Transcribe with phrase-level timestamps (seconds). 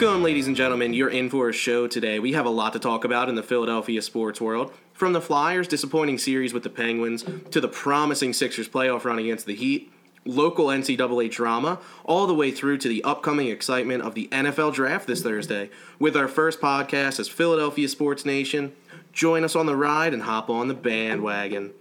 [0.00, 0.94] Welcome, ladies and gentlemen.
[0.94, 2.20] You're in for a show today.
[2.20, 4.72] We have a lot to talk about in the Philadelphia sports world.
[4.92, 9.44] From the Flyers' disappointing series with the Penguins to the promising Sixers playoff run against
[9.44, 9.92] the Heat,
[10.24, 15.08] local NCAA drama, all the way through to the upcoming excitement of the NFL draft
[15.08, 15.68] this Thursday.
[15.98, 18.76] With our first podcast as Philadelphia Sports Nation,
[19.12, 21.72] join us on the ride and hop on the bandwagon.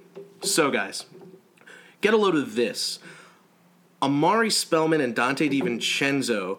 [0.41, 1.05] So, guys,
[2.01, 2.97] get a load of this.
[4.01, 6.57] Omari Spellman and Donte DiVincenzo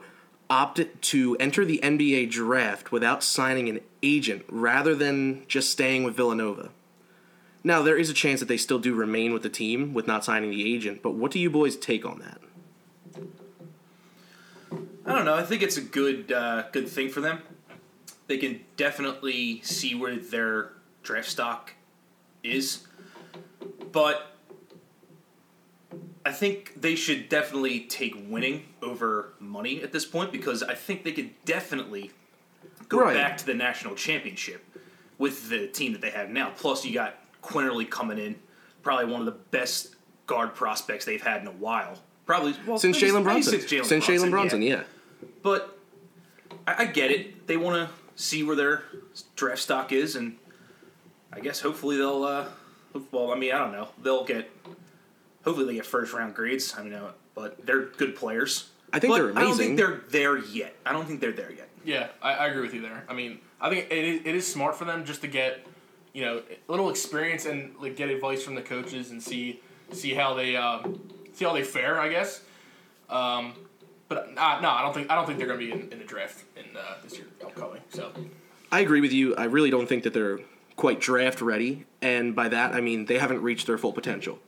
[0.50, 6.16] opted to enter the NBA draft without signing an agent rather than just staying with
[6.16, 6.70] Villanova.
[7.64, 10.24] Now, there is a chance that they still do remain with the team with not
[10.24, 12.40] signing the agent, but what do you boys take on that?
[15.04, 15.34] I don't know.
[15.34, 17.40] I think it's a good uh, good thing for them.
[18.26, 21.72] They can definitely see where their draft stock
[22.42, 22.86] is,
[23.90, 24.37] but
[26.38, 31.12] think they should definitely take winning over money at this point because I think they
[31.12, 32.12] could definitely
[32.88, 33.14] go Right.
[33.14, 34.64] back to the national championship
[35.18, 36.52] with the team that they have now.
[36.56, 38.36] Plus, you got Quinerly coming in,
[38.82, 39.94] probably one of the best
[40.26, 41.98] guard prospects they've had in a while.
[42.26, 43.60] Probably well, Since Jalen Brunson.
[43.60, 44.82] Since Jalen Since Jalen Brunson, Brunson, yeah.
[45.42, 45.78] but
[46.66, 47.46] I, I get it.
[47.46, 48.82] They want to see where their
[49.36, 50.36] draft stock is, and
[51.32, 52.24] I guess hopefully they'll.
[52.24, 52.46] Uh,
[53.12, 53.88] well, I mean, I don't know.
[54.02, 54.50] They'll get.
[55.48, 56.74] Hopefully they get first round grades.
[56.76, 58.68] I mean, uh, but they're good players.
[58.92, 59.40] I think But they're amazing.
[59.40, 60.76] I don't think they're there yet.
[60.84, 61.70] I don't think they're there yet.
[61.86, 63.02] Yeah, I, I agree with you there.
[63.08, 65.66] I mean, I think it is, it is smart for them just to get,
[66.12, 69.60] you know, a little experience and like get advice from the coaches and see
[69.90, 71.00] see how they um,
[71.32, 71.98] see how they fare.
[71.98, 72.42] I guess.
[73.08, 73.54] Um,
[74.08, 75.98] but uh, no, I don't think I don't think they're going to be in, in
[75.98, 77.80] the draft in uh, this year upcoming.
[77.88, 78.12] So
[78.70, 79.34] I agree with you.
[79.34, 80.40] I really don't think that they're
[80.76, 84.40] quite draft ready, and by that I mean they haven't reached their full potential.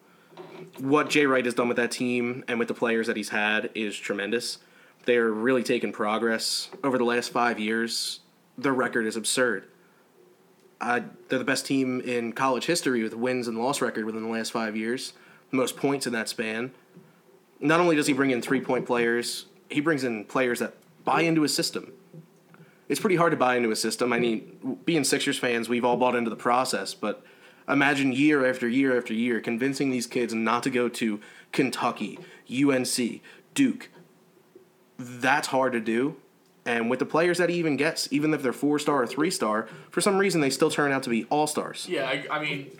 [0.80, 3.70] What Jay Wright has done with that team and with the players that he's had
[3.74, 4.58] is tremendous.
[5.04, 8.20] They're really taking progress over the last five years.
[8.56, 9.68] Their record is absurd.
[10.80, 14.28] Uh, they're the best team in college history with wins and loss record within the
[14.28, 15.12] last five years,
[15.50, 16.70] most points in that span.
[17.60, 20.74] Not only does he bring in three point players, he brings in players that
[21.04, 21.92] buy into his system
[22.90, 24.12] it's pretty hard to buy into a system.
[24.12, 27.24] I mean, being Sixers fans, we've all bought into the process, but
[27.70, 31.20] imagine year after year after year convincing these kids not to go to
[31.52, 32.18] Kentucky,
[32.50, 33.20] UNC,
[33.54, 33.88] Duke.
[34.98, 36.16] That's hard to do.
[36.66, 39.30] And with the players that he even gets, even if they're four star or three
[39.30, 41.86] star, for some reason they still turn out to be all stars.
[41.88, 42.70] yeah, I, I mean,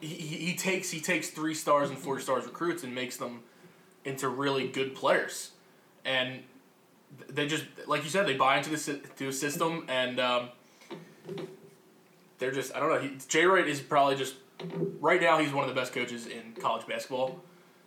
[0.00, 3.40] he, he takes he takes three stars and four stars recruits and makes them
[4.04, 5.52] into really good players,
[6.04, 6.42] and
[7.28, 10.48] they just like you said they buy into the to a system and um,
[12.44, 13.00] they're just I don't know.
[13.00, 14.34] He, Jay Wright is probably just
[15.00, 17.40] right now he's one of the best coaches in college basketball.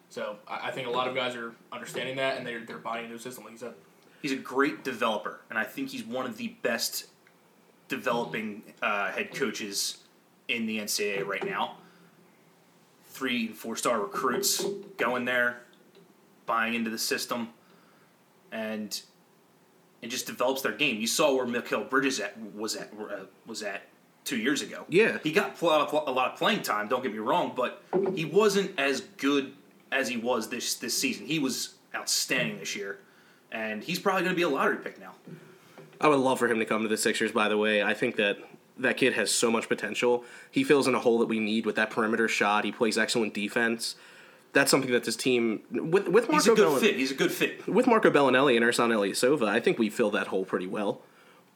[0.10, 3.06] So I, I think a lot of guys are understanding that and they're they're buying
[3.06, 3.74] into the system like you said.
[4.22, 7.06] He's a great developer, and I think he's one of the best
[7.88, 10.00] developing uh, head coaches
[10.48, 11.78] in the NCAA right now.
[13.12, 14.66] Three and four star recruits
[14.98, 15.62] going there,
[16.48, 17.50] buying into the system,
[18.52, 19.00] and
[20.02, 21.00] it just develops their game.
[21.00, 23.84] You saw where Mikal Bridges at, was at uh, was at
[24.28, 24.86] two years ago.
[24.90, 25.18] Yeah.
[25.24, 26.88] he got a lot of playing time.
[26.88, 27.82] Don't get me wrong, but
[28.14, 29.54] he wasn't as good
[29.92, 31.26] as he was this this season.
[31.26, 33.00] He was outstanding this year,
[33.52, 35.14] and he's probably going to be a lottery pick now.
[36.00, 37.82] I would love for him to come to the Sixers, by the way.
[37.82, 38.38] I think that
[38.78, 40.24] that kid has so much potential.
[40.52, 42.66] He fills in a hole that we need with that perimeter shot.
[42.66, 43.96] He plays excellent defense.
[44.54, 46.96] That's something that this team with with Marco He's a good Belli- fit.
[46.98, 47.68] He's a good fit.
[47.68, 51.02] with Marco Belinelli and Ersan Ilyasova, I think we fill that hole pretty well.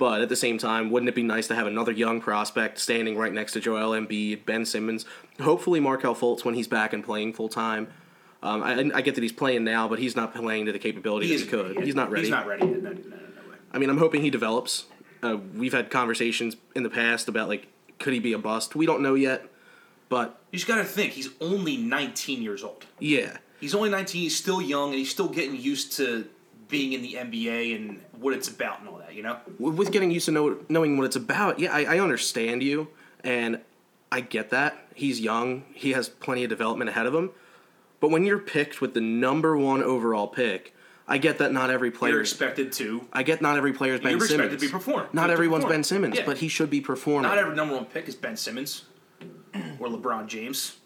[0.01, 3.16] But at the same time, wouldn't it be nice to have another young prospect standing
[3.20, 5.05] right next to Joel Embiid, Ben Simmons,
[5.40, 7.87] hopefully Markelle Fultz when he's back and playing full time.
[8.41, 11.28] Um, I, I get that he's playing now, but he's not playing to the capability
[11.28, 11.84] that he could.
[11.84, 12.23] He's not ready.
[12.23, 12.66] He's not ready.
[12.66, 13.58] No, no, no, no way.
[13.72, 14.85] I mean, I'm hoping he develops.
[15.22, 17.67] Uh, we've had conversations in the past about like,
[17.99, 18.76] could he be a bust?
[18.76, 19.46] We don't know yet,
[20.09, 21.11] but You just got to think.
[21.11, 22.87] He's only 19 years old.
[22.97, 24.20] yeah, He's only 19.
[24.20, 26.28] He's still young, and he's still getting used to
[26.72, 29.14] being in the NBA and what it's about and all that.
[29.14, 29.38] You know.
[29.59, 32.88] with getting used to know, knowing what it's about, yeah, I, I understand you,
[33.23, 33.59] and
[34.12, 34.78] I get that.
[34.96, 35.64] He's young.
[35.73, 37.29] He has plenty of development ahead of him.
[38.00, 40.73] But when you're picked with the number one overall pick,
[41.08, 42.14] I get that not every player.
[42.14, 43.08] You're expected to.
[43.14, 44.62] I get not every player is Ben You're expected Simmons.
[44.62, 45.78] to be perform- Not everyone's perform.
[45.79, 46.26] Ben Simmons, Yeah.
[46.26, 47.24] but he should be performing.
[47.29, 48.85] Not every number one pick is Ben Simmons
[49.79, 50.78] or LeBron James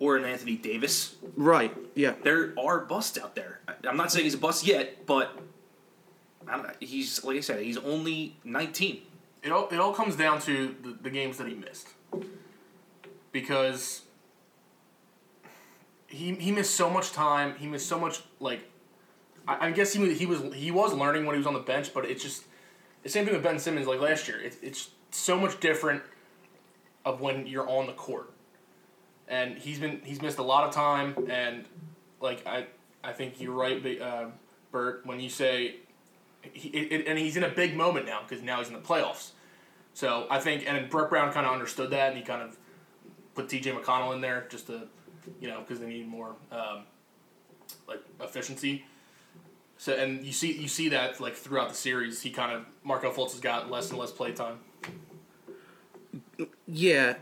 [0.00, 1.14] or an Anthony Davis.
[1.36, 1.72] right.
[1.94, 2.14] Yeah.
[2.22, 3.60] There are busts out there.
[3.68, 5.38] I- I'm not saying he's a bust yet, but
[6.48, 9.02] I don't, he's like I said, he's only 19.
[9.42, 11.88] It all, it all comes down to the, the games that he missed.
[13.30, 14.02] Because
[16.08, 17.54] he, he missed so much time.
[17.56, 18.60] He missed so much like
[19.46, 21.60] I, I guess he was, he was he was learning when he was on the
[21.60, 22.44] bench, but it's just
[23.02, 24.40] the same thing with Ben Simmons like last year.
[24.40, 26.02] It, it's so much different
[27.04, 28.32] of when you're on the court.
[29.30, 31.64] And he's been he's missed a lot of time and
[32.20, 32.66] like I
[33.02, 34.26] I think you're right uh,
[34.70, 35.76] Bert when you say
[36.52, 39.30] he, it, and he's in a big moment now because now he's in the playoffs.
[39.94, 42.56] So I think, and Brett Brown kind of understood that, and he kind of
[43.34, 43.72] put T.J.
[43.72, 44.82] McConnell in there just to,
[45.40, 46.84] you know, because they need more um,
[47.88, 48.84] like efficiency.
[49.78, 53.12] So and you see you see that like throughout the series, he kind of Markelle
[53.12, 54.58] Fultz has got less and less play time.
[56.66, 57.14] Yeah.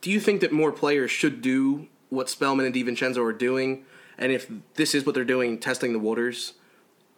[0.00, 3.84] Do you think that more players should do what Spellman and DiVincenzo are doing?
[4.18, 6.54] And if this is what they're doing, testing the waters,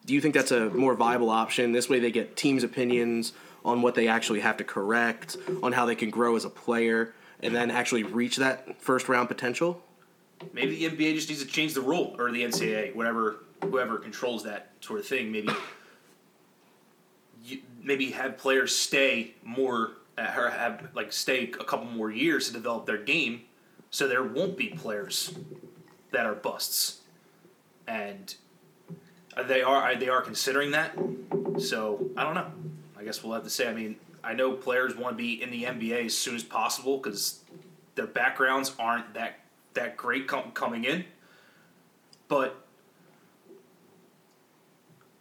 [0.07, 1.73] do you think that's a more viable option?
[1.73, 3.33] This way they get teams' opinions
[3.65, 7.15] on what they actually have to correct, on how they can grow as a player,
[7.41, 9.83] and then actually reach that first round potential?
[10.53, 14.45] Maybe the NBA just needs to change the rule, or the NCAA, whatever, whoever controls
[14.45, 15.33] that sort of thing.
[15.33, 15.51] Maybe,
[17.45, 22.49] you, maybe have players stay more, uh, or have like stay a couple more years
[22.49, 23.43] to develop their game,
[23.91, 25.33] so there won't be players
[26.11, 27.03] that are busts,
[27.87, 28.35] and
[29.47, 30.93] they are they are considering that.
[31.59, 32.51] So I don't know.
[32.99, 33.69] I guess we'll have to say.
[33.69, 36.99] I mean, I know players want to be in the NBA as soon as possible
[36.99, 37.41] because
[37.95, 39.41] their backgrounds aren't that
[39.75, 41.05] that great com- coming in.
[42.27, 42.57] But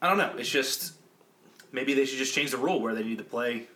[0.01, 0.33] I don't know.
[0.38, 0.94] It's just
[1.71, 3.67] maybe they should just change the rule where they need to play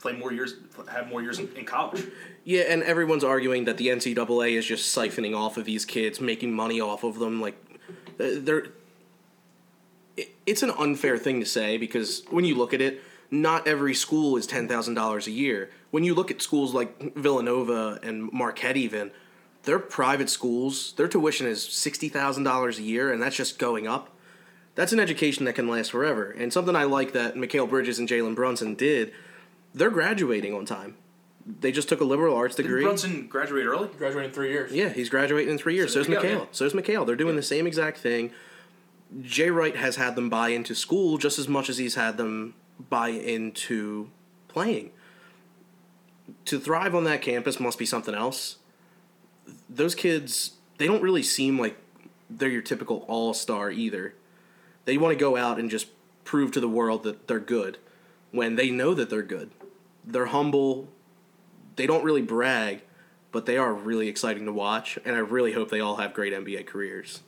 [0.00, 0.54] play more years,
[0.90, 2.04] have more years in, college.
[2.44, 6.52] Yeah, and everyone's arguing that the NCAA is just siphoning off of these kids, making
[6.54, 7.40] money off of them.
[7.40, 7.56] Like,
[8.20, 8.66] uh, they're.
[10.16, 13.94] it- It's an unfair thing to say because when you look at it, not every
[13.94, 15.70] school is ten thousand dollars a year.
[15.90, 19.10] When you look at schools like Villanova and Marquette, even
[19.64, 20.94] they're private schools.
[20.96, 24.08] Their tuition is sixty thousand dollars a year, and that's just going up.
[24.74, 26.30] That's an education that can last forever.
[26.30, 29.12] And something I like that Mikal Bridges and Jalen Brunson did,
[29.74, 30.96] they're graduating on time.
[31.60, 32.82] They just took a liberal arts Did degree.
[32.82, 33.88] Brunson graduate early?
[33.96, 34.70] Graduated in three years.
[34.72, 35.92] Yeah, he's graduating in three years.
[35.94, 36.38] So So, there is go, Mikal.
[36.40, 36.46] yeah.
[36.52, 37.06] So is Mikal.
[37.06, 38.32] They're doing the same exact thing.
[39.22, 42.54] Jay Wright has had them buy into school just as much as he's had them
[42.90, 44.10] buy into
[44.48, 44.90] playing.
[46.46, 48.58] To thrive on that campus must be something else.
[49.70, 51.78] Those kids, they don't really seem like
[52.28, 54.14] they're your typical all star either.
[54.84, 55.86] They want to go out and just
[56.24, 57.78] prove to the world that they're good
[58.32, 59.50] when they know that they're good.
[60.08, 60.88] They're humble.
[61.76, 62.82] They don't really brag,
[63.30, 66.32] but they are really exciting to watch, and I really hope they all have great
[66.32, 67.20] NBA careers.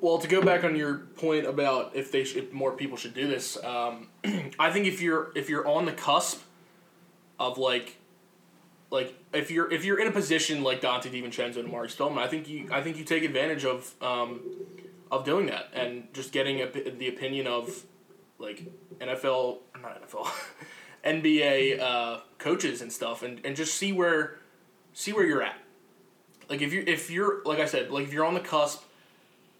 [0.00, 3.14] Well, to go back on your point about if they sh- if more people should
[3.14, 4.08] do this, um,
[4.58, 6.42] I think if you're if you're on the cusp
[7.38, 7.98] of like
[8.90, 12.26] like if you're if you're in a position like Donte DiVincenzo and Mark Spellman, I
[12.26, 14.40] think you I think you take advantage of um,
[15.10, 17.84] of doing that and just getting a, the opinion of
[18.38, 18.64] like
[18.98, 20.26] NFL not NFL
[21.04, 24.38] NBA uh, coaches and stuff and, and just see where
[24.92, 25.56] see where you're at.
[26.48, 28.82] Like if you if you're like I said like if you're on the cusp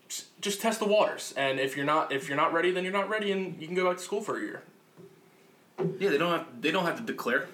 [0.08, 2.92] s- just test the waters and if you're not if you're not ready then you're
[2.92, 4.62] not ready and you can go back to school for a year
[5.98, 7.46] Yeah, they don't have they don't have to declare.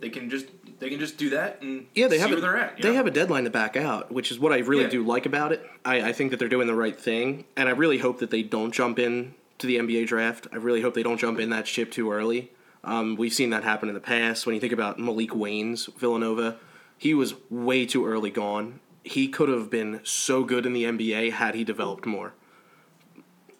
[0.00, 0.46] They can just
[0.80, 2.80] they can just do that and Yeah, they see have where a, they're at.
[2.82, 2.94] They know?
[2.94, 4.90] have a deadline to back out, which is what I really Yeah.
[4.90, 5.64] do like about it.
[5.84, 8.42] I, I think that they're doing the right thing, and I really hope that they
[8.42, 10.46] don't jump in to the NBA draft.
[10.52, 12.52] I really hope they don't jump in that ship too early.
[12.84, 14.44] Um, we've seen that happen in the past.
[14.44, 16.58] When you think about Maalik Wayns Villanova,
[16.98, 18.80] he was way too early gone.
[19.04, 22.34] He could have been so good in the NBA had he developed more.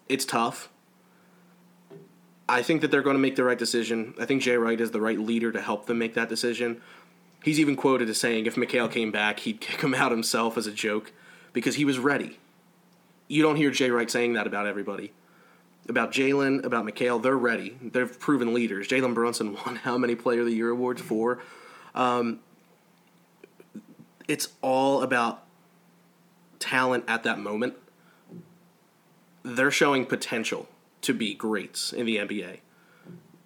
[0.07, 0.69] It's tough.
[2.47, 4.13] I think that they're going to make the right decision.
[4.19, 6.81] I think Jay Wright is the right leader to help them make that decision.
[7.43, 10.67] He's even quoted as saying if Mikal came back, he'd kick him out himself as
[10.67, 11.13] a joke
[11.53, 12.39] because he was ready.
[13.29, 15.13] You don't hear Jay Wright saying that about everybody.
[15.89, 17.77] About Jalen, about Mikal, they're ready.
[17.81, 18.87] They're proven leaders.
[18.87, 21.39] Jalen Brunson won how many Player of the Year awards for?
[21.93, 22.39] Um,
[24.27, 25.43] it's all about
[26.59, 27.75] talent at that moment.
[29.43, 30.67] They're showing potential
[31.01, 32.59] to be greats in the NBA.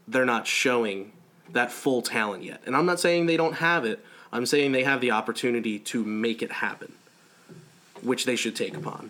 [0.08, 1.12] They're not showing
[1.52, 2.62] that full talent yet.
[2.66, 4.04] And I'm not saying they don't have it.
[4.32, 6.94] I'm saying they have the opportunity to make it happen.
[8.04, 9.10] which they should take upon.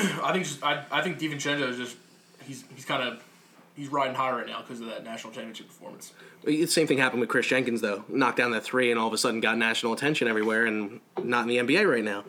[0.22, 1.96] I think just, I, I think DiVincenzo is just
[2.42, 3.22] he's he's kind of
[3.76, 6.12] he's riding high right now because of that national championship performance.
[6.44, 8.04] The same thing happened with Kris Jenkins, though.
[8.08, 11.42] Knocked down that three, and all of a sudden got national attention everywhere, and not
[11.42, 12.24] in the NBA right now.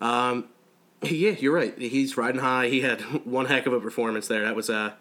[0.00, 0.46] Um,
[1.02, 1.76] yeah, you're right.
[1.78, 2.68] He's riding high.
[2.68, 4.44] He had one heck of a performance there.
[4.44, 4.92] That was uh,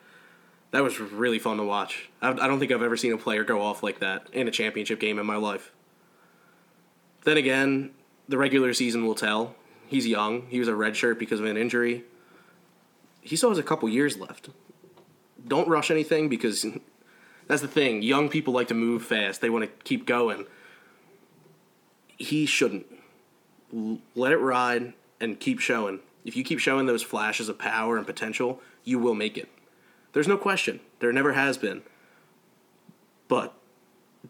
[0.71, 2.09] that was really fun to watch.
[2.21, 4.51] I, I don't think I've ever seen a player go off like that in a
[4.51, 5.71] championship game in my life.
[7.23, 7.91] Then again,
[8.27, 9.55] the regular season will tell.
[9.91, 10.47] He's young.
[10.47, 12.05] He was a redshirt because of an injury.
[13.19, 14.47] He still has a couple years left.
[15.45, 16.65] Don't rush anything because
[17.47, 18.01] that's the thing.
[18.01, 19.41] Young people like to move fast.
[19.41, 20.45] They want to keep going.
[22.15, 22.85] He shouldn't.
[24.15, 25.99] Let it ride and keep showing.
[26.23, 29.49] If you keep showing those flashes of power and potential, you will make it.
[30.13, 30.79] There's no question.
[31.01, 31.81] There never has been.
[33.27, 33.53] But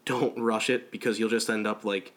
[0.05, 2.13] don't rush it because you'll just end up like,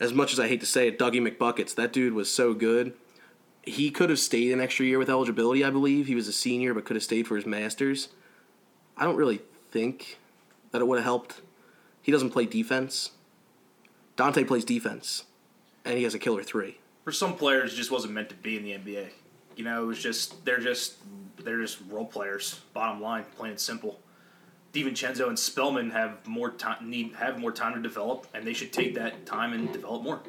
[0.00, 1.74] as much as I hate to say it, Dougie McBuckets.
[1.74, 2.94] That dude was so good.
[3.62, 6.06] He could have stayed an extra year with eligibility, I believe.
[6.06, 8.08] He was a senior, but could have stayed for his master's.
[8.96, 10.18] I don't really think
[10.70, 11.40] that it would have helped.
[12.02, 13.12] He doesn't play defense.
[14.16, 15.24] Donte plays defense,
[15.84, 16.78] and he has a killer three.
[17.04, 19.08] For some players, it just wasn't meant to be in the NBA.
[19.56, 20.96] You know, it was just they're just
[21.42, 22.60] they're just role players.
[22.72, 23.98] Bottom line, plain and simple.
[24.74, 28.72] DiVincenzo and Spellman have more time need have more time to develop, and they should
[28.72, 30.20] take that time and develop more.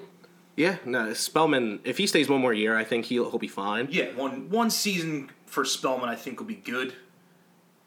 [0.55, 1.79] Yeah, no, Spellman.
[1.83, 3.87] If he stays one more year, I think he'll he'll be fine.
[3.91, 6.93] Yeah, one one season for Spellman, I think will be good,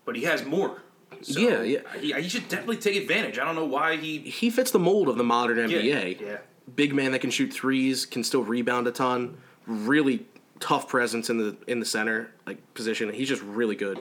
[0.04, 0.82] but he has more.
[1.22, 1.78] So Yeah, yeah.
[1.98, 3.38] He, he should definitely take advantage.
[3.38, 4.18] I don't know why he.
[4.18, 6.20] He fits the mold of the modern Yeah, NBA.
[6.20, 6.36] yeah.
[6.76, 9.38] Big man that can shoot threes, can still rebound a ton.
[9.66, 10.26] Really
[10.60, 13.10] tough presence in the in the center like position.
[13.12, 13.98] He's just really good.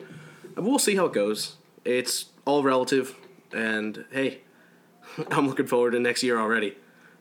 [0.58, 1.56] We'll see how it goes.
[1.86, 3.14] It's all relative,
[3.54, 4.40] and hey,
[5.32, 6.76] I'm looking forward to next year already.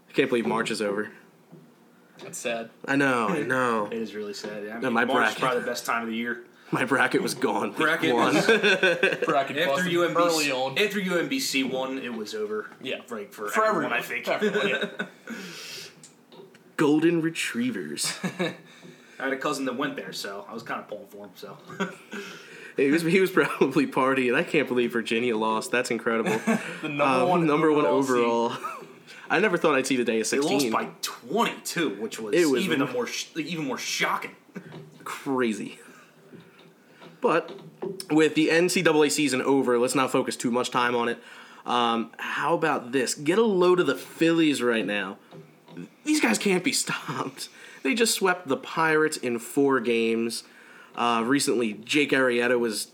[0.08, 1.10] I can't believe March is over.
[2.22, 2.70] That's sad.
[2.86, 3.86] I know, I know.
[3.86, 4.66] It is really sad.
[4.68, 5.36] I mean, my March bracket.
[5.36, 6.44] is probably the best time of the year.
[6.72, 7.70] My bracket was gone.
[7.70, 8.34] Bracket one.
[8.34, 10.76] Bracket After UMBC, early on.
[10.76, 12.66] after UMBC won, it was over.
[12.82, 12.96] Yeah.
[13.08, 14.26] right for, For everyone, everyone, I think.
[14.26, 15.06] Everyone, yeah.
[16.76, 18.18] Golden Retrievers.
[18.40, 18.54] I
[19.22, 21.30] had a cousin that went there, so I was kind of pulling for him.
[21.36, 21.56] So
[22.84, 24.34] he was he was probably partying.
[24.34, 25.70] I can't believe Virginia lost.
[25.70, 26.38] That's incredible.
[26.82, 28.56] The number Um, one number one overall overall.
[29.30, 30.70] I never thought I'd see the day of they sixteen.
[30.70, 34.36] lost by twenty two, which was, was- even a more even more shocking.
[35.04, 35.78] Crazy.
[37.20, 37.52] But
[38.10, 41.18] with the NCAA season over, let's not focus too much time on it.
[41.64, 43.14] Um, how about this?
[43.14, 45.18] Get a load of the Phillies right now.
[46.04, 47.48] These guys can't be stopped.
[47.82, 50.44] They just swept the Pirates in four games.
[50.96, 52.92] Uh, recently, Jake Arrieta was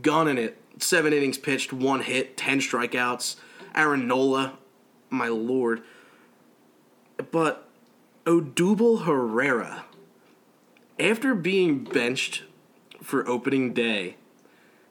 [0.00, 0.58] gunning it.
[0.78, 3.36] Seven innings pitched, one hit, ten strikeouts.
[3.74, 4.58] Aaron Nola,
[5.10, 5.82] my lord.
[7.30, 7.68] But
[8.24, 9.84] Odubel Herrera,
[10.98, 12.44] after being benched
[13.02, 14.16] for opening day,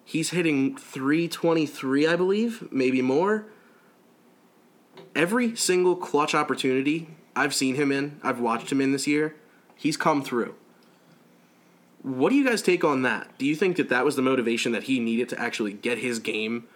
[0.03, 3.45] he's hitting 323, I believe, maybe more.
[5.15, 9.35] Every single clutch opportunity I've seen him in, I've watched him in this year,
[9.75, 10.55] he's come through.
[12.01, 13.37] What do you guys take on that?
[13.37, 16.19] Do you think that that was the motivation that he needed to actually get his
[16.19, 16.67] game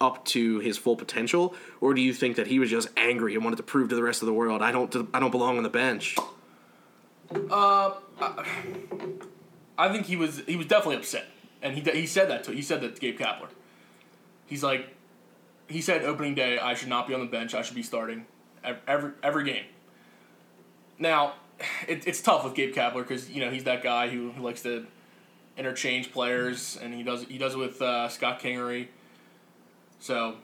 [0.00, 3.44] up to his full potential, or do you think that he was just angry and
[3.44, 5.62] wanted to prove to the rest of the world I don't I don't belong on
[5.62, 6.16] the bench?
[7.50, 7.92] Uh,
[9.78, 11.26] I think he was he was definitely upset,
[11.62, 13.48] and he he said that to he said that to Gabe Kapler.
[14.46, 14.94] He's like,
[15.68, 17.54] he said opening day I should not be on the bench.
[17.54, 18.26] I should be starting
[18.64, 19.64] ev- every every game.
[20.98, 21.34] Now,
[21.88, 24.62] it, it's tough with Gabe Kapler because you know he's that guy who, who likes
[24.62, 24.86] to
[25.56, 28.88] interchange players, and he does he does it with uh, Scott Kingery.
[29.98, 30.36] So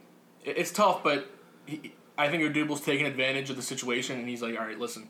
[0.44, 1.30] it, it's tough, but
[1.66, 5.08] he, I think Odubel's taking advantage of the situation, and he's like, all right, listen,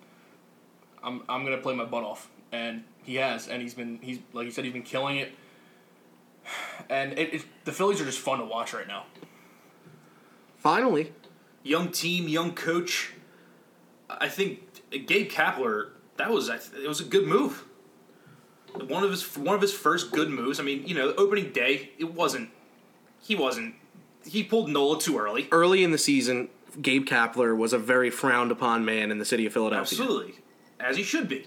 [1.02, 4.44] I'm I'm gonna play my butt off, and he has, and he's been he's like
[4.44, 5.32] you said he's been killing it,
[6.90, 9.04] and it, it the Phillies are just fun to watch right now.
[10.58, 11.12] Finally,
[11.62, 13.12] Young team, young coach.
[14.08, 14.60] I think
[14.90, 15.90] Gabe Kapler.
[16.18, 17.64] That was it was a good move.
[18.87, 20.60] One of his one of his first good moves.
[20.60, 22.50] I mean, you know, opening day it wasn't.
[23.22, 23.75] He wasn't.
[24.26, 25.48] He pulled Nola too early.
[25.50, 26.48] early in the season,
[26.82, 29.80] Gabe Kapler was a very frowned upon man in the city of Philadelphia.
[29.98, 30.34] Absolutely,
[30.78, 31.46] as he should be.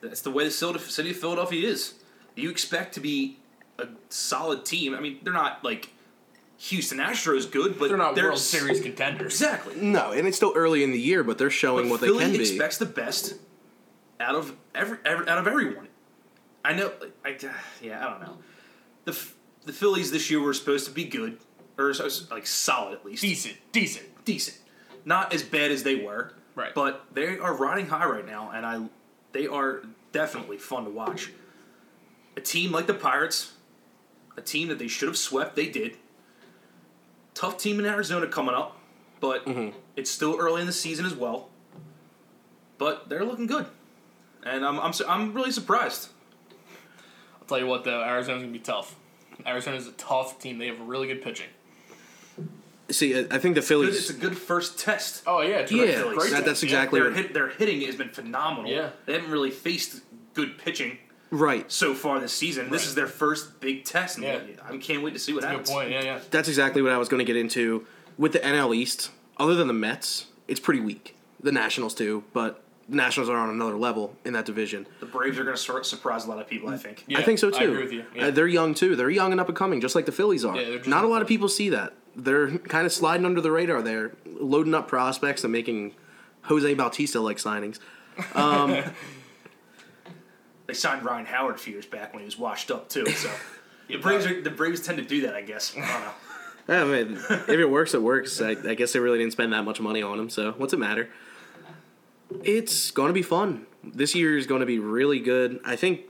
[0.00, 1.94] That's the way the city of Philadelphia is.
[2.34, 3.38] You expect to be
[3.78, 4.94] a solid team.
[4.94, 5.90] I mean, they're not like
[6.58, 9.34] Houston Astros good, but They're not World s- Series contenders.
[9.34, 9.76] Exactly.
[9.80, 12.30] No, and it's still early in the year, but they're showing But what Philly they
[12.30, 12.40] can be.
[12.40, 13.34] expects the best
[14.20, 15.88] out of every, every out of everyone.
[16.64, 16.92] I know.
[17.24, 17.36] I,
[17.82, 18.38] yeah, I don't know.
[19.04, 19.18] The
[19.64, 21.38] the Phillies this year were supposed to be good,
[21.76, 21.92] or
[22.30, 24.24] like solid at least, Decent, decent.
[24.24, 24.58] decent.
[25.04, 26.74] Not as bad as they were, Right.
[26.74, 28.88] But they are riding high right now, and I
[29.30, 31.30] They are definitely fun to watch.
[32.36, 33.52] A team like the Pirates,
[34.36, 35.96] a team that they should have swept, they did.
[37.34, 38.76] Tough team in Arizona coming up,
[39.20, 39.76] but mm-hmm.
[39.94, 41.48] it's still early in the season as well.
[42.76, 43.66] But they're looking good,
[44.44, 46.08] and I'm I'm, su- I'm really surprised.
[47.40, 48.94] I'll tell you what, though, Arizona's gonna be tough.
[49.46, 50.58] Arizona's a tough team.
[50.58, 51.48] They have really good pitching.
[52.90, 53.96] See, I I think the Phillies.
[53.96, 55.22] It's a good first test.
[55.26, 55.94] Oh yeah, it's Yeah, great.
[55.96, 56.44] that- great.
[56.44, 56.68] that's team.
[56.68, 58.70] exactly their what- hit, their hitting has been phenomenal.
[58.70, 58.90] Yeah.
[59.06, 60.00] they haven't really faced
[60.34, 60.98] good pitching
[61.30, 61.70] right.
[61.70, 62.70] so far this season.
[62.70, 64.16] This is their first big test.
[64.16, 64.40] And Yeah.
[64.66, 65.70] I can't wait to see what Good happens.
[65.70, 65.90] point.
[65.90, 66.20] Yeah, yeah.
[66.30, 69.10] That's exactly what I was going to get into with the NL East.
[69.36, 71.14] Other than the Mets, it's pretty weak.
[71.42, 74.86] The Nationals too, but the Nationals are on another level in that division.
[75.00, 76.70] The Braves are going to surprise a lot of people.
[76.70, 77.04] I think.
[77.06, 77.58] Yeah, I think so too.
[77.58, 78.04] I agree with you.
[78.14, 78.26] Yeah.
[78.26, 78.96] Uh, they're young too.
[78.96, 80.56] They're young and up and coming, just like the Phillies are.
[80.56, 81.92] Yeah, Not a lot of people see that.
[82.16, 83.82] They're kind of sliding under the radar.
[83.82, 85.94] They're loading up prospects and making
[86.42, 87.78] Jose Bautista like signings.
[90.66, 93.06] They signed Ryan Howard a few years back when he was washed up too.
[93.06, 93.30] So
[93.88, 95.34] the Braves are, the Braves tend to do that.
[95.34, 95.74] I guess.
[95.76, 96.10] I don't know.
[96.68, 98.42] Yeah, I mean, if it works, it works.
[98.42, 100.78] I, I guess they really didn't spend that much money on him, so what's it
[100.78, 101.08] matter?
[102.42, 103.66] It's going to be fun.
[103.82, 105.60] This year is going to be really good.
[105.64, 106.02] I think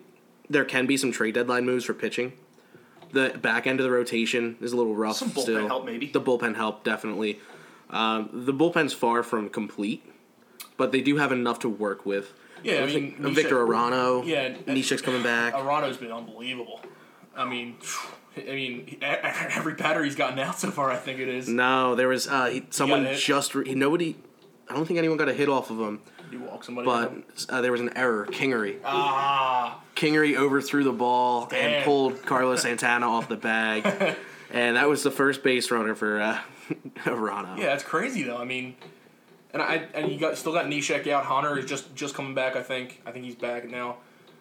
[0.51, 2.33] there can be some trade deadline moves for pitching.
[3.13, 5.17] The back end of the rotation is a little rough.
[5.17, 5.67] Some bullpen still.
[5.67, 6.09] help, maybe.
[6.09, 7.41] The bullpen help definitely.
[7.91, 10.05] Um, the bullpen's far from complete,
[10.77, 12.35] but they do have enough to work with.
[12.63, 14.27] Yeah, I mean, Neshek- Victor Arano.
[14.27, 15.55] Yeah, Neshek's coming back.
[15.55, 16.81] Arano's been unbelievable.
[17.37, 17.77] I mean,
[18.37, 21.49] I mean, every batter he's gotten out so far, I think it is.
[21.49, 24.17] No, there was uh, he, someone just re- nobody.
[24.71, 26.01] I don't think anyone got a hit off of him.
[26.31, 26.87] You walk somebody.
[26.87, 28.27] but uh, there was an error.
[28.27, 28.81] Kingery.
[28.85, 34.17] ah, Kingery overthrew the ball and pulled Carlos Santana off the bag,
[34.53, 36.39] and that was the first base runner for uh,
[37.05, 37.57] Rano.
[37.59, 38.37] yeah, that's crazy though.
[38.37, 38.77] I mean,
[39.55, 41.25] and I and you got still got Neshek out.
[41.25, 42.55] Hunter is just just coming back.
[42.55, 43.01] I think.
[43.07, 43.97] I think he's back now.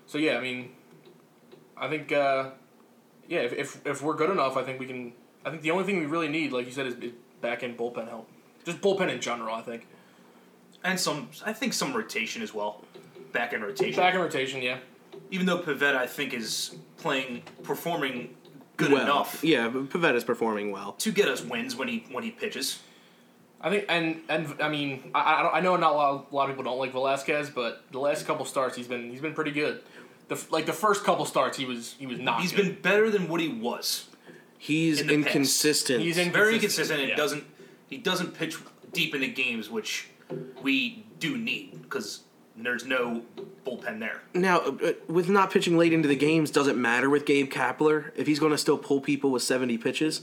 [0.08, 0.72] So yeah, I mean,
[1.78, 2.50] I think uh,
[3.30, 5.14] yeah, if, if if we're good enough, I think we can.
[5.46, 7.78] I think the only thing we really need, like you said, is, is back end
[7.78, 8.28] bullpen help.
[8.66, 9.88] Just bullpen in general, I think.
[10.88, 12.84] And some, I think some rotation as well.
[13.34, 14.00] Back end rotation.
[14.00, 14.78] Back in rotation, yeah.
[15.32, 18.34] Even though Pivetta, I think, is playing, performing
[18.78, 20.94] good well, enough Yeah, but Pivetta's performing well.
[20.94, 22.80] to get us wins when he when he pitches.
[23.60, 26.36] I think, and and I mean, I I, don't, I know not a lot, a
[26.36, 29.34] lot of people don't like Velasquez, but the last couple starts he's been he's been
[29.34, 29.82] pretty good.
[30.30, 32.40] The like the first couple starts he was he was not.
[32.42, 32.66] He's good.
[32.66, 34.08] been better than what he was.
[34.60, 35.28] He's In the past.
[35.28, 36.02] inconsistent.
[36.02, 37.02] He's in- Very Inconsistent, inconsistent.
[37.02, 37.16] and yeah.
[37.16, 37.44] doesn't
[37.90, 38.58] he doesn't pitch
[38.94, 40.08] deep into games, which
[40.62, 42.22] we do need because
[42.56, 43.22] there's no
[43.66, 44.22] bullpen there.
[44.34, 48.26] now, uh, with not pitching late into the games, doesn't matter with Gabe Kapler if
[48.28, 50.22] he's going to still pull people with seventy pitches.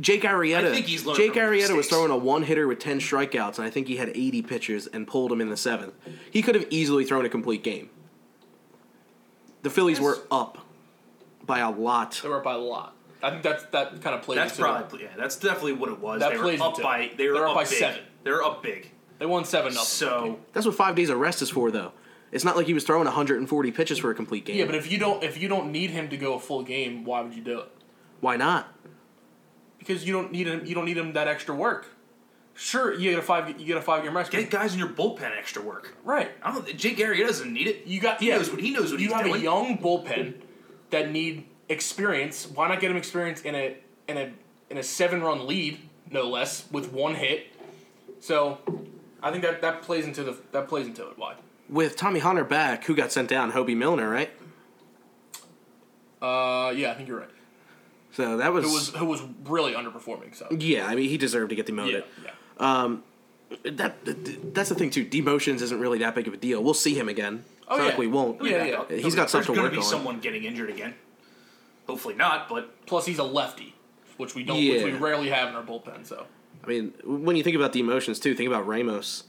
[0.00, 0.68] Jake Arrieta.
[0.70, 3.70] I think he's Jake Arrieta was throwing a one hitter with ten strikeouts, and I
[3.70, 5.92] think he had eighty pitches and pulled him in the seventh.
[6.30, 7.90] He could have easily thrown a complete game.
[9.62, 10.04] The Phillies Yes.
[10.04, 10.58] were up
[11.44, 12.20] by a lot.
[12.22, 12.94] They were up by a lot.
[13.22, 14.36] I think that's that kind of plays.
[14.36, 14.72] That's into it.
[14.72, 15.08] probably yeah.
[15.18, 16.20] That's definitely what it was.
[16.20, 16.82] That they were up into it.
[16.82, 17.72] by they were up up by big.
[17.78, 18.00] seven.
[18.24, 18.90] They were up big.
[19.18, 19.86] They won seven nothing.
[19.86, 21.92] So That's what five days of rest is for, though.
[22.32, 24.56] It's not like he was throwing 140 pitches for a complete game.
[24.56, 27.04] yeah, but if you don't if you don't need him to go a full game,
[27.04, 27.68] why would you do it?
[28.20, 28.72] why not?
[29.78, 30.64] Because you don't need him.
[30.66, 31.86] You don't need him that extra work.
[32.54, 33.58] Sure, you get a five.
[33.58, 34.30] You get a five game rest.
[34.30, 35.96] get guys in your bullpen extra work.
[36.04, 36.30] right.
[36.42, 36.66] I don't.
[36.76, 37.86] Jake Arrieta doesn't need it.
[37.86, 39.40] You got he yeah, knows what he knows what you he's have doing.
[39.40, 40.34] a young bullpen
[40.90, 42.46] that need experience.
[42.46, 44.32] Why not get him experience in a in a
[44.68, 45.78] in a seven run lead,
[46.10, 47.46] no less, with one hit?
[48.20, 48.58] So,
[49.22, 51.18] I think that that plays into the that plays into it.
[51.18, 51.34] Why?
[51.68, 53.52] With Tommy Hunter back, who got sent down?
[53.52, 54.30] Hoby Milner, right?
[56.20, 57.30] Uh, yeah, I think you're right.
[58.12, 60.34] So that was, Who was who was really underperforming?
[60.34, 60.86] So yeah.
[60.86, 62.04] I mean, he deserved to get demoted.
[62.24, 62.96] yeah.
[63.64, 65.04] That, that that's the thing too.
[65.04, 66.62] Demotions isn't really that big of a deal.
[66.62, 67.44] We'll see him again.
[67.66, 67.84] Oh, yeah.
[67.84, 68.44] like we won't.
[68.44, 68.96] Yeah, yeah.
[68.96, 69.82] He's got stuff There's to gonna work be on.
[69.84, 70.94] someone getting injured again.
[71.88, 73.74] Hopefully not, but Plus, he's a lefty,
[74.18, 76.06] which we don't, which we rarely have in our bullpen.
[76.06, 76.26] So
[76.64, 79.24] I mean, when you think about the emotions too, think about Ramos.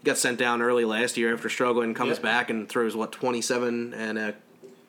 [0.00, 2.22] He got sent down early last year after struggling, comes Yeah.
[2.22, 4.32] back and throws what 27 and uh,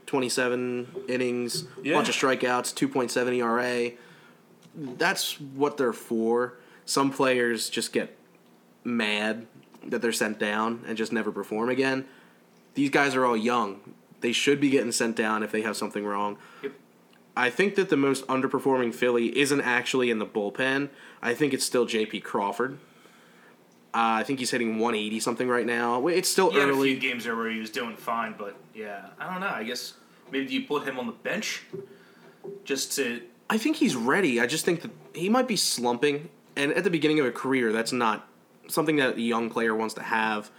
[0.08, 1.96] 27 innings, Yeah.
[1.96, 3.92] bunch of strikeouts, 2.7 ERA.
[4.76, 6.56] That's what they're for.
[6.86, 8.18] Some players just get
[8.84, 9.46] mad
[9.86, 12.06] that they're sent down and just never perform again.
[12.74, 13.82] These guys are all young.
[14.22, 16.38] They should be getting sent down if they have something wrong.
[16.64, 16.72] Yep.
[17.36, 20.90] I think that the most underperforming Philly isn't actually in the bullpen.
[21.22, 22.22] I think it's still J.P.
[22.22, 22.78] Crawford.
[23.96, 26.08] Uh, I think he's hitting 180 something right now.
[26.08, 26.96] It's still he had a few early.
[26.98, 28.36] games there where he was doing fine.
[28.38, 29.48] But yeah, I don't know.
[29.48, 29.94] I guess
[30.32, 31.64] maybe you put him on the bench
[32.64, 34.40] just to I think he's ready.
[34.40, 36.30] I just think that he might be slumping.
[36.56, 38.28] And at the beginning of a career, that's not
[38.68, 40.50] something that a young player wants to have.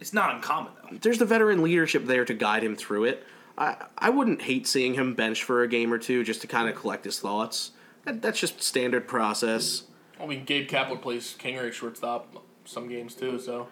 [0.00, 0.98] It's not uncommon though.
[1.00, 3.24] there's the veteran leadership there to guide him through it.
[3.58, 6.68] I I wouldn't hate seeing him bench for a game or two just to kind
[6.68, 7.72] of collect his thoughts.
[8.04, 9.82] That, that's just standard process.
[10.20, 13.68] I mean, Gabe Kapler plays Kingery shortstop some games too, so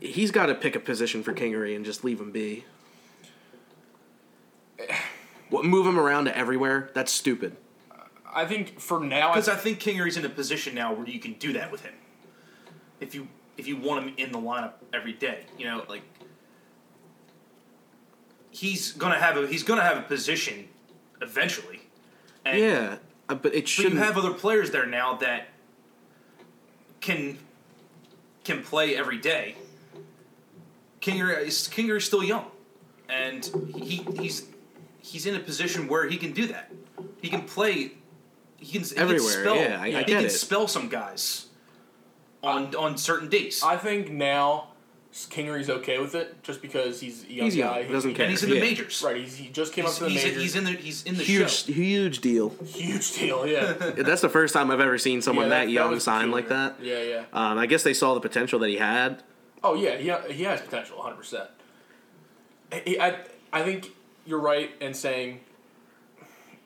[0.00, 2.64] He's got to pick a position for Kingery and just leave him be.
[5.48, 6.90] What, move him around to everywhere?
[6.92, 7.56] That's stupid.
[8.34, 11.20] I think for now, I, Because I think Kingery's in a position now where you
[11.20, 11.94] can do that with him.
[12.98, 16.02] If you if you want him in the lineup every day, you know, like
[18.56, 20.68] he's gonna have a he's gonna have a position
[21.20, 21.80] eventually.
[22.44, 22.96] And Yeah,
[23.28, 23.94] uh, but it shouldn't.
[23.94, 25.48] you have other players there now that
[27.00, 27.38] can
[28.44, 29.56] can play every day.
[31.00, 32.46] Kinger is Kinger's still young,
[33.08, 33.44] and
[33.76, 34.46] he he's
[35.00, 36.72] he's in a position where he can do that.
[37.20, 37.92] He can play.
[38.58, 40.30] He can he Everywhere, Can spell, yeah, I- I he get can it.
[40.30, 41.46] spell some guys
[42.42, 43.62] on on certain days.
[43.62, 44.68] I think now
[45.24, 47.88] Kingery's okay with it just because he's a young He's young, guy.
[47.88, 48.24] doesn't care.
[48.26, 48.60] and he's in the yeah.
[48.60, 49.02] majors.
[49.02, 50.42] Right, he's, he just came up to the he's, majors.
[50.42, 51.72] he's in the he's in the huge, show.
[51.72, 52.50] huge deal.
[52.66, 53.72] Huge deal, yeah.
[53.96, 56.76] That's the first time I've ever seen someone Yeah, that, young was sign like that.
[56.82, 57.24] Yeah, yeah.
[57.32, 59.22] Um, I guess they saw the potential that he had.
[59.64, 61.48] Oh yeah, he, ha- he has potential, hundred percent.
[62.72, 63.18] I
[63.52, 63.92] I think
[64.26, 65.40] you're right in saying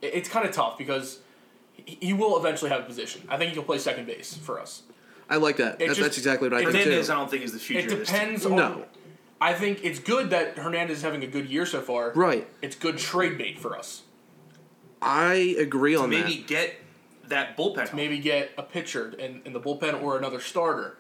[0.03, 1.21] it- it's kind of tough because
[1.75, 3.23] he, he will eventually have a position.
[3.29, 4.83] I think he'll play second base for us.
[5.31, 5.79] I like that.
[5.79, 7.13] That's, just- that's exactly what I it think Hernandez, too.
[7.13, 7.87] I don't think is the future.
[7.87, 8.19] It of this team.
[8.19, 8.57] depends on.
[8.57, 8.85] No.
[9.41, 12.13] I think it's good that Hernandez is having a good year so far.
[12.13, 12.47] Right.
[12.61, 14.03] It's good trade bait for us.
[15.01, 16.29] I agree on Maybe that.
[16.29, 16.75] Maybe get
[17.29, 17.95] that bullpen.
[17.95, 20.99] Maybe get a pitcher in, in the bullpen or another starter.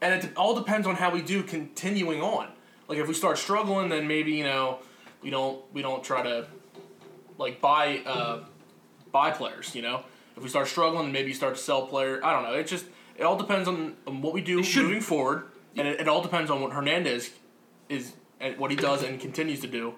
[0.00, 2.48] And it all depends on how we do continuing on.
[2.88, 4.78] Like if we start struggling, then maybe you know
[5.22, 6.46] we don't we don't try to
[7.36, 8.44] like buy uh,
[9.12, 9.74] buy players.
[9.74, 10.02] You know,
[10.36, 12.24] if we start struggling, then maybe start to sell player.
[12.24, 12.54] I don't know.
[12.54, 12.86] It just
[13.18, 15.44] it all depends on, on what we do moving forward,
[15.76, 17.30] and it, it all depends on what Hernandez
[17.88, 19.94] is and what he does and continues to do.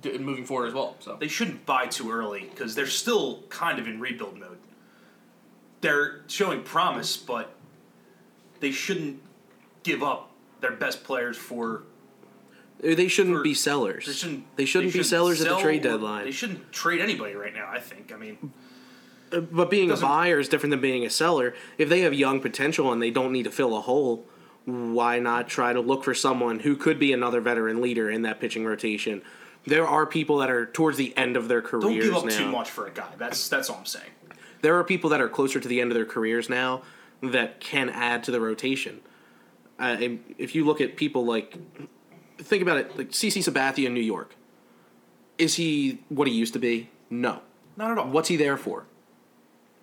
[0.00, 3.78] d- Moving forward as well, so they shouldn't buy too early because they're still kind
[3.78, 4.58] of in rebuild mode.
[5.82, 7.54] They're showing promise, but
[8.60, 9.20] they shouldn't
[9.82, 11.82] give up their best players for.
[12.80, 14.06] They shouldn't for- be sellers.
[14.06, 14.56] They shouldn't.
[14.56, 16.24] They shouldn't be sellers at the trade or- deadline.
[16.24, 17.68] They shouldn't trade anybody right now.
[17.70, 18.12] I think.
[18.12, 18.52] I mean,
[19.30, 21.54] But being a buyer is different than being a seller.
[21.78, 24.24] If they have young potential and they don't need to fill a hole,
[24.64, 28.40] why not try to look for someone who could be another veteran leader in that
[28.40, 29.22] pitching rotation?
[29.66, 31.84] There are people that are towards the end of their careers.
[31.84, 32.38] don't give up now.
[32.38, 33.08] too much for a guy.
[33.18, 34.10] That's that's all I'm saying.
[34.62, 36.82] There are people that are closer to the end of their careers now
[37.22, 39.00] that can add to the rotation.
[39.78, 39.96] Uh,
[40.38, 41.58] if you look at people like,
[42.38, 44.34] think about it, like CC Sabathia in New York.
[45.36, 46.88] Is he what he used to be?
[47.10, 47.40] No.
[47.76, 48.08] Not at all.
[48.08, 48.86] What's he there for?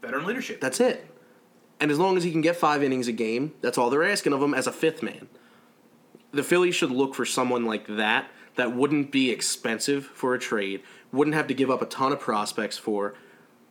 [0.04, 0.62] Veteran leadership?
[0.62, 1.08] That's it.
[1.80, 4.34] And as long as he can get five innings a game, that's all they're asking
[4.34, 5.28] of him as a fifth man.
[6.32, 10.82] The Phillies should look for someone like that that wouldn't be expensive for a trade,
[11.12, 13.16] wouldn't have to give up a ton of prospects for,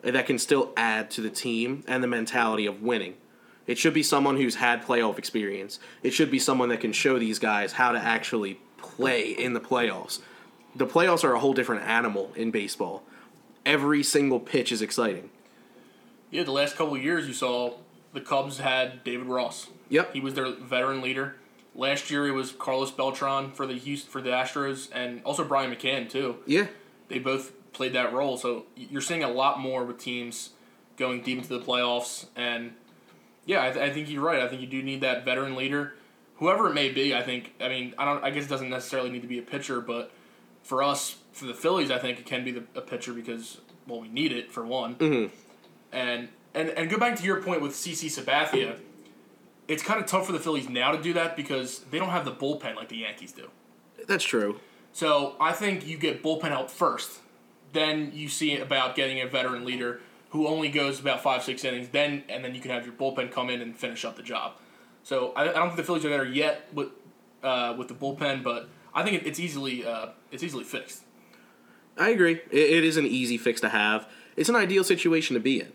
[0.03, 3.14] that can still add to the team and the mentality of winning.
[3.66, 5.79] It should be someone who's had playoff experience.
[6.03, 9.61] It should be someone that can show these guys how to actually play in the
[9.61, 10.21] playoffs.
[10.75, 13.05] The playoffs are a whole different animal in baseball.
[13.64, 15.31] Every single pitch is exciting.
[16.33, 17.75] Yeah, the last couple of years you saw
[18.12, 19.68] the Cubs had David Ross.
[19.90, 20.14] Yep.
[20.14, 21.37] He was their veteran leader.
[21.75, 25.73] Last year it was Carlos Beltran for the Houston for the Astros and also Brian
[25.73, 26.37] McCann too.
[26.47, 26.66] Yeah.
[27.09, 28.37] They both played that role.
[28.38, 30.51] So you're seeing a lot more with teams
[30.97, 32.73] going deep into the playoffs and
[33.45, 34.40] yeah, I, th- I think you're right.
[34.40, 35.95] I think you do need that veteran leader,
[36.37, 37.14] whoever it may be.
[37.14, 37.55] I think.
[37.61, 38.23] I mean, I don't.
[38.23, 40.12] I guess it doesn't necessarily need to be a pitcher, but
[40.62, 44.01] for us, for the Phillies, I think it can be the, a pitcher because well,
[44.01, 44.95] we need it for one.
[44.97, 45.35] Mm-hmm.
[45.92, 48.78] And and and go back to your point with CC Sabathia.
[49.68, 52.24] It's kind of tough for the Phillies now to do that because they don't have
[52.24, 53.48] the bullpen like the Yankees do.
[54.07, 54.59] That's true.
[54.92, 57.20] So I think you get bullpen help first,
[57.72, 60.00] then you see about getting a veteran leader
[60.31, 61.88] who only goes about five six innings.
[61.88, 64.52] Then and then you can have your bullpen come in and finish up the job.
[65.02, 66.88] So I, I don't think the Phillies are there yet with
[67.42, 71.02] uh, with the bullpen, but I think it, it's easily uh, it's easily fixed.
[71.98, 72.40] I agree.
[72.50, 74.09] It, it is an easy fix to have.
[74.37, 75.72] It's an ideal situation to be in.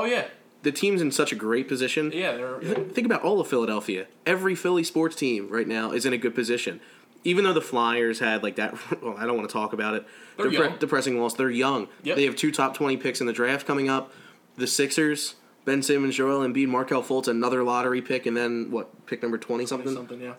[0.00, 0.26] Oh yeah,
[0.62, 2.12] The team's in such a great position.
[2.14, 2.32] yeah.
[2.36, 4.06] They're, Think about all of Philadelphia.
[4.26, 6.80] Every Philly sports team right now is in a good position.
[7.24, 10.06] Even though the Flyers had like that, well, I don't want to talk about it.
[10.36, 10.78] They're Depre- young.
[10.78, 11.34] Depressing loss.
[11.34, 11.88] They're young.
[12.04, 12.16] Yep.
[12.16, 14.12] They have two top twenty picks in the draft coming up.
[14.56, 15.34] The Sixers,
[15.64, 19.06] Ben Simmons, Joel Embiid, Markelle Fultz, another lottery pick, and then what?
[19.06, 19.92] Pick number twenty something.
[19.94, 20.34] something yeah.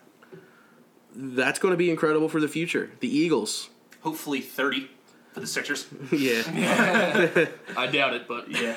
[1.14, 2.90] That's going to be incredible for the future.
[3.00, 3.68] The Eagles.
[4.00, 4.90] Hopefully thirty
[5.34, 5.86] for the Sixers.
[6.12, 6.42] yeah.
[7.76, 8.76] I doubt it, but Yeah.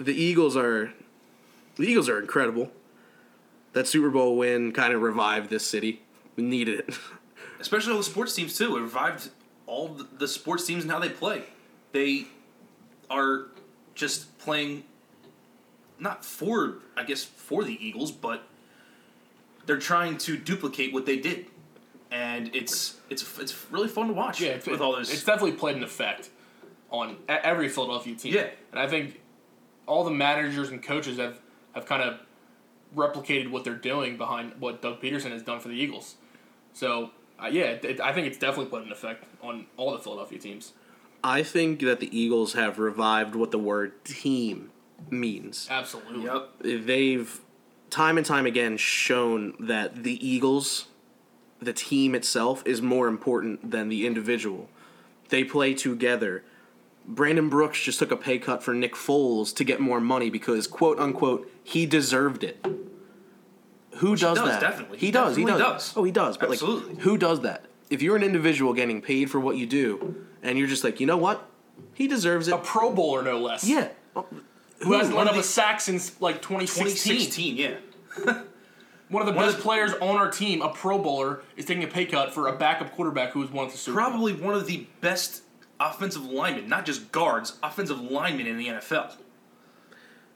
[0.00, 0.92] The Eagles are
[1.76, 2.72] the Eagles are incredible.
[3.72, 6.02] That Super Bowl win kind of revived this city.
[6.36, 6.94] We needed it.
[7.60, 8.76] especially all the sports teams too.
[8.76, 9.30] It revived
[9.66, 11.44] all the, the sports teams and how they play.
[11.92, 12.26] They
[13.10, 13.46] are
[13.94, 14.84] just playing
[15.98, 18.42] not for I guess for the Eagles, but
[19.66, 21.46] they're trying to duplicate what they did,
[22.10, 24.40] and it's it's it's really fun to watch.
[24.40, 25.10] Yeah, it's, with all those.
[25.12, 26.30] it's definitely played an effect
[26.90, 28.34] on every Philadelphia team.
[28.34, 28.48] Yeah.
[28.70, 29.20] and I think
[29.86, 31.40] all the managers and coaches have
[31.74, 32.20] have kind of
[32.94, 36.16] replicated what they're doing behind what Doug Pederson has done for the Eagles.
[36.72, 37.10] So
[37.42, 40.38] uh, yeah, it, it- I think it's definitely put an effect on all the Philadelphia
[40.38, 40.72] teams.
[41.22, 44.70] I think that the Eagles have revived what the word team
[45.10, 45.66] means.
[45.70, 46.22] Absolutely.
[46.24, 46.50] yep.
[46.60, 47.40] They've
[47.90, 50.86] time and time again shown that the Eagles,
[51.60, 54.68] the team itself, is more important than the individual.
[55.30, 56.44] They play together.
[57.06, 60.66] Brandon Brooks just took a pay cut for Nick Foles to get more money because,
[60.66, 62.64] quote unquote, he deserved it.
[63.98, 64.60] Who does, does, that?
[64.60, 64.98] definitely.
[64.98, 65.36] He, He does.
[65.36, 65.58] He does.
[65.58, 65.92] does.
[65.96, 66.36] Oh, he does.
[66.36, 66.94] But Absolutely.
[66.94, 67.66] like, who does that?
[67.90, 71.06] If you're an individual getting paid for what you do, and you're just like, you
[71.06, 71.46] know what,
[71.92, 72.54] he deserves it.
[72.54, 73.64] A Pro Bowler, no less.
[73.64, 73.88] Yeah.
[74.14, 76.96] Who hasn't One of the- sack since like 2016.
[76.96, 77.74] 2016, yeah.
[79.10, 81.64] One of the One of best the- players on our team, a Pro Bowler, is
[81.66, 84.08] taking a pay cut for a backup quarterback who was one of the Super Bowl.
[84.10, 85.42] Probably one of the best
[85.84, 89.12] offensive linemen, not just guards, offensive linemen in the NFL.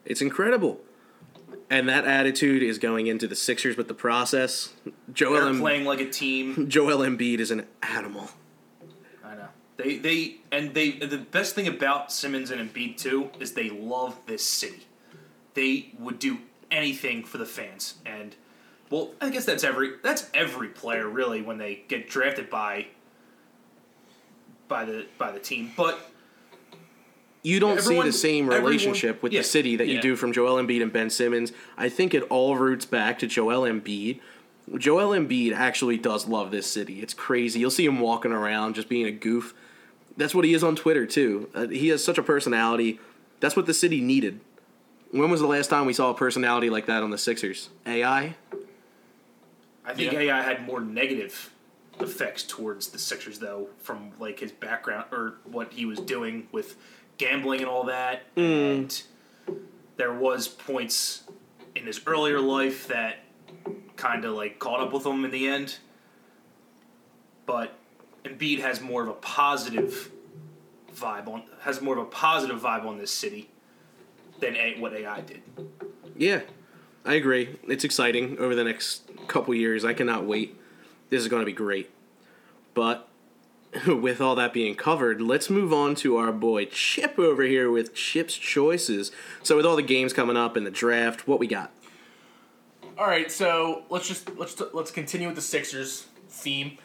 [0.04, 0.80] It's incredible.
[1.70, 4.74] And that attitude is going into the Sixers with the process.
[5.12, 6.68] Joel, They're Em- playing like a team.
[6.68, 8.30] Joel Embiid is an animal.
[9.24, 9.48] I know.
[9.76, 14.18] They they and they the best thing about Simmons and Embiid too is they love
[14.26, 14.86] this city.
[15.54, 16.38] They would do
[16.70, 18.34] anything for the fans, and
[18.90, 22.88] well, I guess that's every that's every player really when they get drafted by
[24.68, 25.72] by the by the team.
[25.76, 25.98] But
[27.42, 30.16] You don't Everyone- see the same everyone- relationship with yeah, the city that you do
[30.16, 31.52] from Joel Embiid and Ben Simmons.
[31.78, 34.18] I think it all roots back to Joel Embiid.
[34.76, 37.00] Joel Embiid actually does love this city.
[37.00, 37.60] It's crazy.
[37.60, 39.54] You'll see him walking around just being a goof.
[40.16, 41.48] That's what he is on Twitter too.
[41.54, 42.98] Uh, he has such a personality.
[43.40, 44.40] That's what the city needed.
[45.12, 47.70] When was the last time we saw a personality like that on the Sixers?
[47.86, 48.34] AI?
[49.86, 50.18] I think Yeah.
[50.18, 51.50] AI had more negative
[52.00, 56.76] effects towards the Sixers though, from like his background or what he was doing with
[57.18, 58.22] gambling and all that.
[58.34, 58.40] Hmm.
[58.40, 59.02] And
[59.96, 61.24] there was points
[61.74, 63.18] in his earlier life that
[63.96, 65.78] kind of like caught up with him in the end.
[67.46, 67.74] But
[68.24, 70.10] Embiid has more of a positive
[70.94, 73.48] vibe on has more of a positive vibe on this city
[74.40, 75.42] than a, what AI did.
[76.16, 76.40] Yeah,
[77.04, 77.58] I agree.
[77.66, 79.84] It's exciting over the next couple years.
[79.84, 80.56] I cannot wait.
[81.10, 81.90] This is going to be great.
[82.74, 83.08] But
[83.86, 87.94] with all that being covered, let's move on to our boy Chip over here with
[87.94, 89.10] Chip's choices.
[89.42, 91.72] So with all the games coming up in the draft, what we got?
[92.96, 96.78] All right, so let's just let's let's continue with the Sixers theme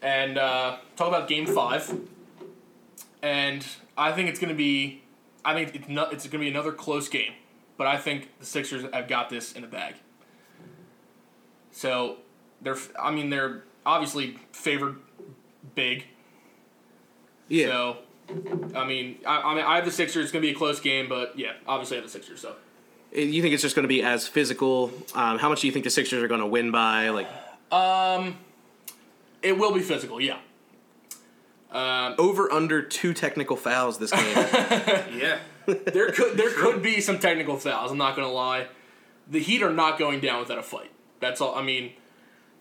[0.00, 1.94] and uh, talk about Game Five.
[3.22, 3.66] And
[3.98, 5.02] I think it's going to be,
[5.44, 7.32] I think it's not, it's going to be another close game,
[7.76, 9.96] but I think the Sixers have got this in the bag.
[11.72, 12.18] So
[12.60, 14.96] they're, I mean, they're obviously favored
[15.74, 16.06] big.
[17.48, 17.96] Yeah, So,
[18.74, 20.24] I mean, I, I mean, I have the Sixers.
[20.24, 22.40] It's going to be a close game, but yeah, obviously I have the Sixers.
[22.40, 22.56] So.
[23.12, 24.92] you think it's just going to be as physical?
[25.14, 27.10] Um, how much do you think the Sixers are going to win by?
[27.10, 27.28] Like
[27.70, 28.38] um,
[29.42, 30.38] It will be physical, yeah.
[31.72, 34.36] over under two technical fouls this game.
[35.16, 35.38] Yeah.
[35.66, 37.90] There could there could be some technical fouls.
[37.90, 38.68] I'm not gonna lie.
[39.28, 40.92] The Heat are not going down without a fight.
[41.18, 41.56] That's all.
[41.56, 41.92] I mean,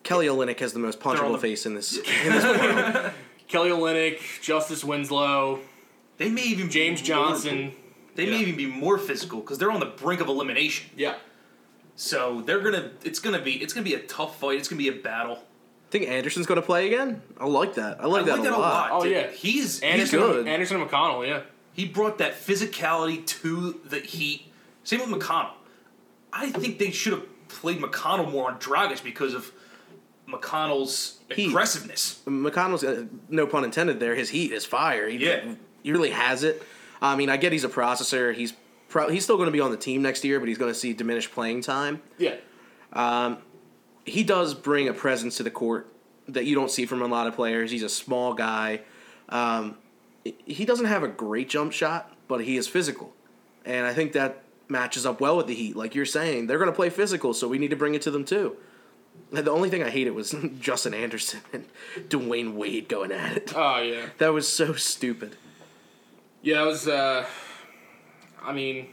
[0.06, 1.98] Kelly Olynyk has the most punchable the- face in this.
[2.26, 3.12] In this world.
[3.50, 5.60] Kelly Olynyk, Justice Winslow,
[6.18, 7.74] They may even be James more- Johnson.
[8.16, 10.90] They may even be more physical because they're on the brink of elimination.
[10.96, 11.16] Yeah.
[11.98, 12.92] So they're gonna.
[13.04, 13.54] It's gonna be.
[13.62, 14.58] It's gonna be a tough fight.
[14.58, 15.44] It's gonna be a battle.
[15.92, 17.22] think Anderson's going to play again?
[17.38, 18.02] I like that.
[18.02, 18.92] I like, I that, like a that a lot.
[18.92, 19.02] lot.
[19.02, 19.12] Oh, dude.
[19.14, 19.28] yeah.
[19.32, 20.48] He's Anderson, he's good.
[20.48, 21.28] Anderson and McConnell.
[21.28, 21.42] Yeah.
[21.74, 24.52] He brought that physicality to the Heat.
[24.84, 25.52] Same with McConnell.
[26.34, 29.52] I think they should have played McConnell more on Dragic because of
[30.42, 31.48] McConnell's Heat.
[31.50, 32.22] aggressiveness.
[32.26, 35.08] McConnell's, uh, no pun intended there, his heat is fire.
[35.10, 35.44] He, Yeah.
[35.84, 36.62] he really has it.
[37.02, 38.34] I mean, I get he's a processor.
[38.34, 38.54] He's
[38.90, 40.78] pro- he's still going to be on the team next year, but he's going to
[40.80, 42.02] see diminished playing time.
[42.18, 42.36] Yeah.
[44.06, 45.92] He does bring a presence to the court
[46.28, 47.72] that you don't see from a lot of players.
[47.72, 48.82] He's a small guy.
[49.30, 49.78] Um,
[50.24, 53.14] he doesn't have a great jump shot, but he is physical.
[53.66, 55.76] And I think that matches up well with the Heat.
[55.76, 58.12] Like you're saying, they're going to play physical, so we need to bring it to
[58.12, 58.56] them too.
[59.32, 61.66] The only thing I hated was Justin Anderson and
[62.10, 63.54] Dwyane Wade going at it.
[63.56, 64.08] Oh yeah.
[64.20, 65.36] That was so stupid.
[66.42, 66.64] Yeah.
[66.64, 66.88] It was.
[66.88, 67.26] Uh,
[68.44, 68.90] I mean,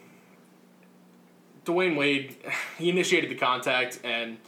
[1.64, 2.36] Dwyane Wade,
[2.78, 4.38] he initiated the contact, and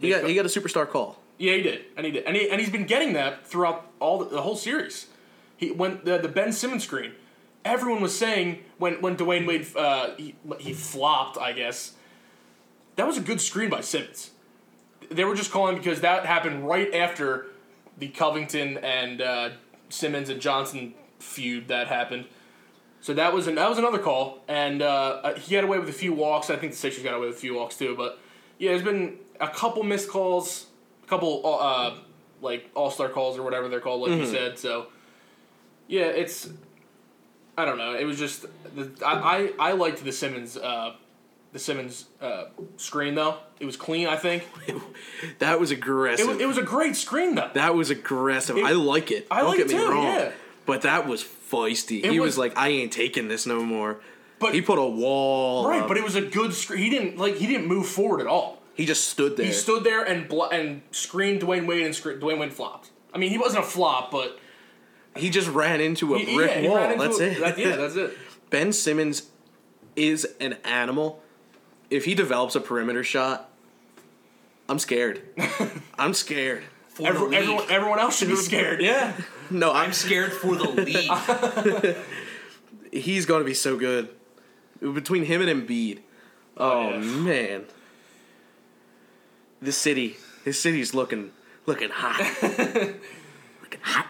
[0.00, 1.18] He got he got a superstar call.
[1.38, 4.18] yeah, he did, and he did, and he and he's been getting that throughout all
[4.18, 5.06] the, the whole series.
[5.56, 7.12] He when the the Ben Simmons screen,
[7.64, 11.92] everyone was saying when when Dwyane Wade uh, he, he flopped, I guess.
[12.96, 14.30] That was a good screen by Simmons.
[15.10, 17.46] They were just calling because that happened right after
[17.98, 19.50] the Covington and uh,
[19.88, 22.26] Simmons and Johnson feud that happened.
[23.00, 24.86] So that was an, that was another call, and uh,
[25.22, 26.48] uh, he got away with a few walks.
[26.48, 27.94] I think the Sixers got away with a few walks too.
[27.94, 28.18] But
[28.58, 30.66] yeah, there's been a couple missed calls,
[31.04, 31.96] a couple uh,
[32.40, 34.58] like all star calls or whatever they're called, like you said.
[34.58, 34.86] So
[35.86, 36.48] yeah, it's
[37.58, 37.94] I don't know.
[37.94, 40.94] It was just the, I, I I liked the Simmons uh,
[41.54, 42.44] the Simmons uh,
[42.76, 43.36] screen though.
[43.60, 44.06] It was clean.
[44.08, 44.46] I think
[45.38, 46.26] That was it aggressive.
[46.26, 47.50] was, it was a great screen though.
[47.54, 48.58] that was aggressive.
[48.58, 49.26] It- I like it.
[49.30, 50.04] I Don't like get it me too, wrong.
[50.04, 50.32] yeah.
[50.66, 52.04] But that was feisty.
[52.04, 54.00] It he was, was- like, I ain't taking this no more.
[54.40, 55.66] But- he put a wall.
[55.68, 55.88] Right, up.
[55.88, 56.82] but it was a good screen.
[56.82, 58.60] He didn't like he didn't move forward at all.
[58.74, 59.46] he just stood there.
[59.46, 62.90] He stood there and bl- and screened Dwyane Wade and scre- Dwyane Wade flopped.
[63.14, 64.40] I mean, he wasn't a flop, but
[65.16, 66.78] He just ran into a he, brick yeah, wall.
[66.90, 67.38] into That's a- it.
[67.40, 68.18] that- yeah, that's it.
[68.50, 69.30] ben Simmons
[69.94, 71.22] is an animal.
[71.94, 73.48] If he develops a perimeter shot,
[74.68, 75.22] I'm scared.
[75.98, 76.64] I'm scared.
[76.88, 77.34] For Every, league.
[77.34, 78.82] everyone, everyone else should be scared.
[78.82, 79.16] Yeah.
[79.48, 79.86] No, I'm.
[79.86, 80.64] I'm scared for the
[81.92, 81.96] league.
[82.92, 84.08] He's going to be so good.
[84.80, 86.00] Between him and Embiid.
[86.56, 86.98] Oh, oh, yeah.
[86.98, 87.64] man.
[89.62, 91.30] This city, this city's looking
[91.64, 92.18] looking hot.
[92.42, 94.08] looking hot.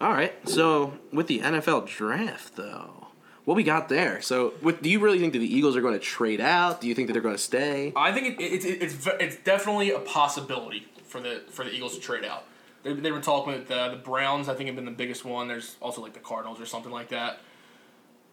[0.00, 0.32] All right.
[0.48, 3.03] So, with the NFL draft though,
[3.44, 4.22] what we got there?
[4.22, 6.80] So, with do you really think that the Eagles are going to trade out?
[6.80, 7.92] Do you think that they're going to stay?
[7.94, 11.94] I think it, it, it, it's it's definitely a possibility for the for the Eagles
[11.94, 12.44] to trade out.
[12.82, 14.48] They they were talking with uh, the Browns.
[14.48, 15.48] I think have been the biggest one.
[15.48, 17.40] There's also like the Cardinals or something like that.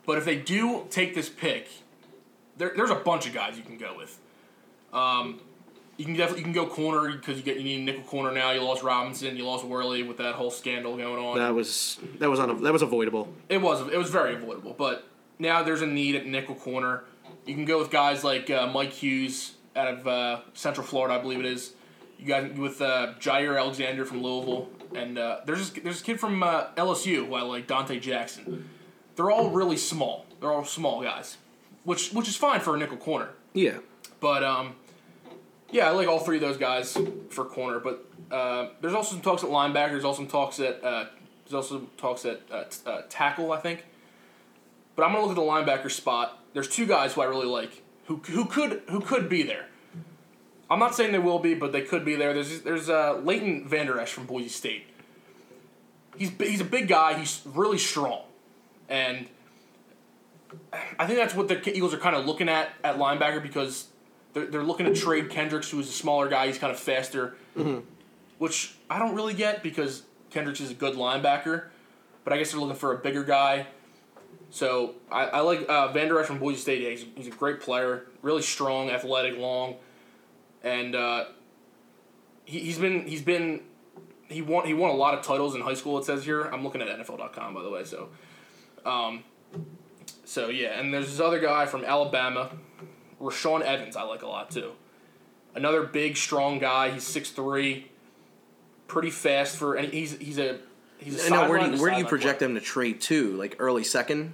[0.05, 1.69] But if they do take this pick,
[2.57, 4.17] there, there's a bunch of guys you can go with.
[4.93, 5.39] Um,
[5.97, 8.31] you can definitely you can go corner because you get you need a nickel corner
[8.31, 8.51] now.
[8.51, 11.37] You lost Robinson, you lost Worley with that whole scandal going on.
[11.37, 13.31] That was that was un, that was avoidable.
[13.49, 15.07] It was it was very avoidable, but
[15.39, 17.03] now there's a need at nickel corner.
[17.45, 21.21] You can go with guys like uh, Mike Hughes out of uh, Central Florida, I
[21.21, 21.73] believe it is.
[22.19, 26.19] You guys with uh, Jaire Alexander from Louisville, and uh, there's this, there's a kid
[26.19, 28.69] from uh, LSU who I like, Donte Jackson.
[29.15, 30.25] They're all really small.
[30.39, 31.37] They're all small guys,
[31.83, 33.29] which which is fine for a nickel corner.
[33.53, 33.79] Yeah.
[34.19, 34.75] But um,
[35.71, 36.97] yeah, I like all three of those guys
[37.29, 37.79] for corner.
[37.79, 39.91] But uh, there's also some talks at linebacker.
[39.91, 41.05] There's also some talks at uh,
[41.45, 43.51] there's also talks at uh, t- uh, tackle.
[43.51, 43.85] I think.
[44.95, 46.39] But I'm gonna look at the linebacker spot.
[46.53, 49.67] There's two guys who I really like who who could who could be there.
[50.69, 52.33] I'm not saying they will be, but they could be there.
[52.33, 54.87] There's there's uh, Leighton Vander Esch from Boise State.
[56.17, 57.17] He's he's a big guy.
[57.17, 58.23] He's really strong,
[58.87, 59.27] and
[60.99, 63.87] I think that's what the Eagles are kind of looking at at linebacker because
[64.33, 66.47] they're, they're looking to trade Kendricks, who is a smaller guy.
[66.47, 67.35] He's kind of faster,
[68.37, 71.65] which I don't really get because Kendricks is a good linebacker,
[72.23, 73.67] but I guess they're looking for a bigger guy.
[74.49, 76.81] So I, I like uh, Vander Esch from Boise State.
[76.89, 79.75] He's, he's a great player, really strong, athletic, long,
[80.63, 81.25] and uh,
[82.43, 83.61] he, he's been he's been
[84.27, 85.97] he won he won a lot of titles in high school.
[85.99, 86.43] It says here.
[86.43, 87.85] I'm looking at NFL.com by the way.
[87.85, 88.09] So,
[88.85, 89.23] um,
[90.25, 92.51] so yeah, and there's this other guy from Alabama,
[93.21, 93.95] Rashaan Evans.
[93.95, 94.73] I like a lot too.
[95.55, 96.89] Another big, strong guy.
[96.91, 97.83] He's 6'3",
[98.87, 100.59] pretty fast for, and he's he's a
[100.97, 102.49] he's a And now, where do you, where do you project player.
[102.49, 103.33] them to trade to?
[103.33, 104.33] Like early second?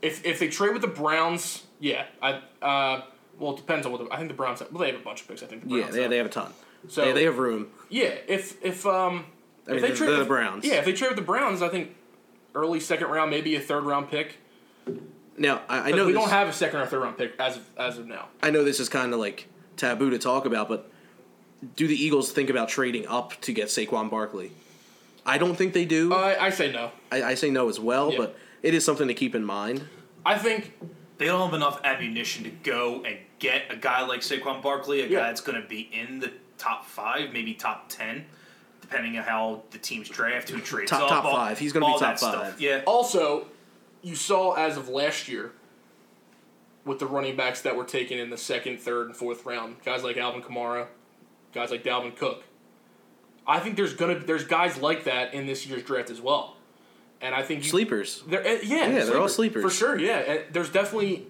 [0.00, 3.02] If if they trade with the Browns, yeah, I uh,
[3.38, 4.58] well it depends on what the, I think the Browns.
[4.60, 5.42] Have, well, they have a bunch of picks.
[5.42, 5.68] I think.
[5.68, 6.10] The Yeah, they, have.
[6.10, 6.52] they have a ton.
[6.88, 7.68] So- they, they have room.
[7.88, 9.26] Yeah, if if um,
[9.68, 10.64] I if mean, they the- trade the Browns.
[10.64, 11.94] Yeah, if they trade with the Browns, I think
[12.54, 14.38] early second round, maybe a third round pick.
[15.38, 17.56] Now I, I know we this, don't have a second or third round pick as
[17.56, 18.28] of, as of now.
[18.42, 20.90] I know this is kind of like taboo to talk about, but
[21.76, 24.52] do the Eagles think about trading up to get Saquon Barkley?
[25.24, 26.12] I don't think they do.
[26.12, 26.90] I I say no.
[27.10, 28.18] I, I say no as well, Yeah.
[28.18, 29.82] but it is something to keep in mind.
[30.26, 30.72] I think
[31.18, 35.06] they don't have enough ammunition to go and get a guy like Saquon Barkley, a
[35.06, 35.20] Yeah.
[35.20, 38.24] guy that's going to be in the top five, maybe top ten,
[38.80, 41.58] depending on how the teams draft, who trades Top- up, top all- five.
[41.58, 42.34] He's gonna be top that stuff.
[42.50, 42.60] five.
[42.60, 43.46] Yeah, also
[44.02, 45.52] you saw as of last year
[46.84, 50.02] with the running backs that were taken in the second, third, and fourth round, guys
[50.02, 50.86] like Alvin Kamara,
[51.54, 52.44] guys like Dalvin Cook.
[53.46, 56.56] I think there's gonna there's guys like that in this year's draft as well,
[57.20, 58.22] and I think you, Sleepers.
[58.26, 59.62] They're, uh, yeah, Yeah, they're all sleepers.
[59.62, 59.98] for sure.
[59.98, 61.26] Yeah, and there's definitely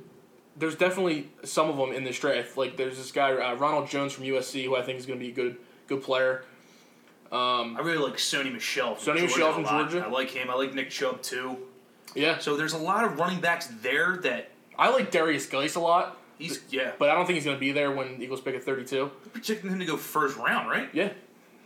[0.57, 2.57] there's definitely some of them in this draft.
[2.59, 5.25] Like there's this guy uh, Ronald Jones from USC who I think is going to
[5.25, 5.57] be a good
[5.87, 6.45] good player.
[7.31, 8.95] I really like Sony Michel.
[8.95, 9.64] From Sony Georgia Michel from.
[9.64, 10.05] Georgia.
[10.07, 10.51] I like him.
[10.51, 11.57] I like Nick Chubb too.
[12.15, 15.81] Yeah, So there's a lot of running backs there that I like Derrius Guice a
[15.81, 18.57] lot, He's yeah, but I don't think he's going to be there when Eagles pick
[18.57, 19.11] at 32.
[19.33, 20.89] projecting him to go first round, right?
[20.93, 21.11] Yeah.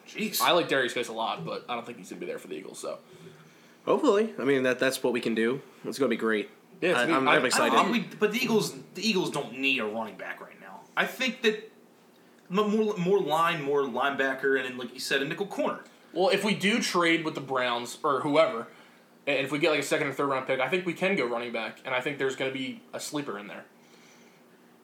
[0.06, 0.40] Jeez.
[0.42, 2.38] I like Derrius Guice a lot, but I don't think he's going to be there
[2.38, 2.98] for the Eagles, so.
[3.86, 5.62] Hopefully, I mean that that's what we can do.
[5.84, 6.50] It's gonna be great.
[6.80, 7.78] Yeah, it's I, gonna I'm, be- I- I'm I excited.
[7.78, 10.80] I don't but the Eagles, the Eagles don't need a running back right now.
[10.96, 11.70] I think that
[12.48, 15.84] more, more line, more linebacker, and then, like you said, a nickel corner.
[16.12, 18.66] Well, if we do trade with the Browns or whoever,
[19.26, 21.16] and if we get like a second or third round pick, I think we can
[21.16, 23.64] go running back, and I think there's going to be a sleeper in there.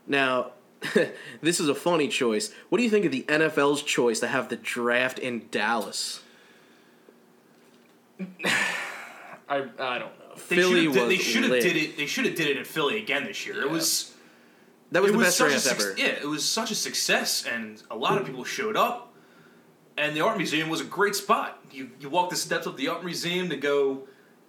[0.07, 0.53] Now,
[1.41, 2.53] this is a funny choice.
[2.69, 6.21] What do you think of the NFL's choice to have the draft in Dallas?
[8.45, 8.55] I
[9.49, 10.09] I don't know.
[10.49, 11.97] They Philly should've did, they should have did it.
[11.97, 13.61] They should have did it in Philly again this year.
[13.63, 14.13] It was
[14.93, 15.95] That was it the was best such a draft suc- ever.
[15.99, 16.21] yeah.
[16.23, 19.13] It was such a success, and a lot of people showed up.
[19.99, 21.59] And the art museum was a great spot.
[21.71, 24.09] You you walk the steps of the art museum to go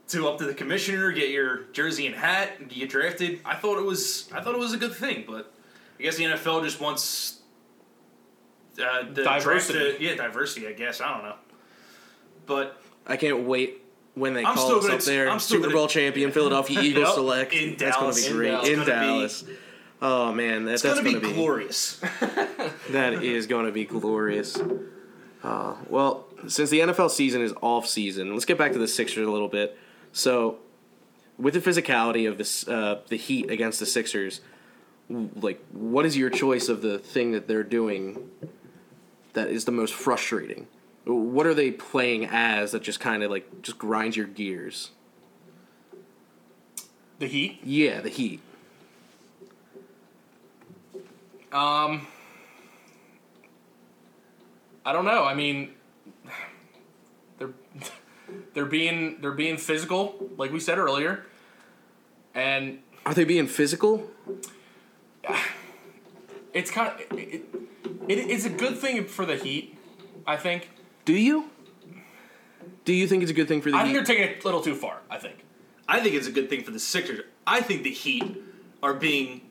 [0.09, 3.39] to up to the commissioner, get your jersey and hat, and get drafted.
[3.45, 5.53] I thought it was I thought it was a good thing, but
[5.99, 7.39] I guess the NFL just wants
[8.81, 9.79] uh, the draft Diversity.
[9.97, 10.67] to- yeah, diversity.
[10.67, 11.35] I guess I don't know,
[12.45, 13.83] but I can't wait
[14.15, 15.29] when they I'm call us gonna- up there.
[15.29, 17.13] I'm Super gonna- Bowl champion, Philadelphia Eagles Yep.
[17.15, 17.53] select.
[17.53, 18.27] In that's Dallas.
[18.27, 18.49] gonna In be great.
[18.51, 18.67] Dallas.
[18.69, 19.43] In It's be- Dallas.
[20.01, 22.01] Oh man, that, it's that's gonna, gonna, be, glorious.
[22.89, 24.57] That is going to be glorious.
[25.41, 29.25] Uh, well, since the NFL season is off season, let's get back to the Sixers
[29.25, 29.77] a little bit.
[30.14, 30.59] So,
[31.38, 34.41] with the physicality of this, uh, the Heat against the Sixers,
[35.09, 38.30] like, what is your choice of the thing that they're doing
[39.34, 40.68] that is the most frustrating?
[41.05, 44.91] What are they playing as that just kind of like just grinds your gears?
[47.18, 47.59] The Heat.
[47.64, 48.39] Yeah, the Heat.
[51.51, 52.07] Um,
[54.86, 55.24] I don't know.
[55.24, 55.74] I mean,
[58.53, 61.25] they're being they're being physical, like we said earlier,
[62.34, 64.09] and Are they being physical?
[66.53, 67.45] it's kind of it,
[68.07, 69.77] it, it's a good thing for the Heat.
[70.25, 70.69] I think.
[71.05, 71.49] Do you?
[72.86, 73.81] Do you think it's a good thing for the Heat?
[73.81, 74.05] I think Heat?
[74.05, 74.99] they're taking it a little too far.
[75.09, 75.43] I think.
[75.88, 77.21] I think it's a good thing for the Sixers.
[77.45, 78.41] I think the Heat
[78.81, 79.41] are being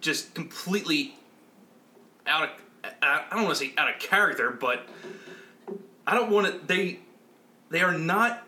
[0.00, 1.16] just completely
[2.26, 2.50] out of.
[3.02, 4.86] I I don't want to say out of character, but
[6.06, 6.66] I don't want to.
[6.66, 7.00] They
[7.70, 8.46] they are not.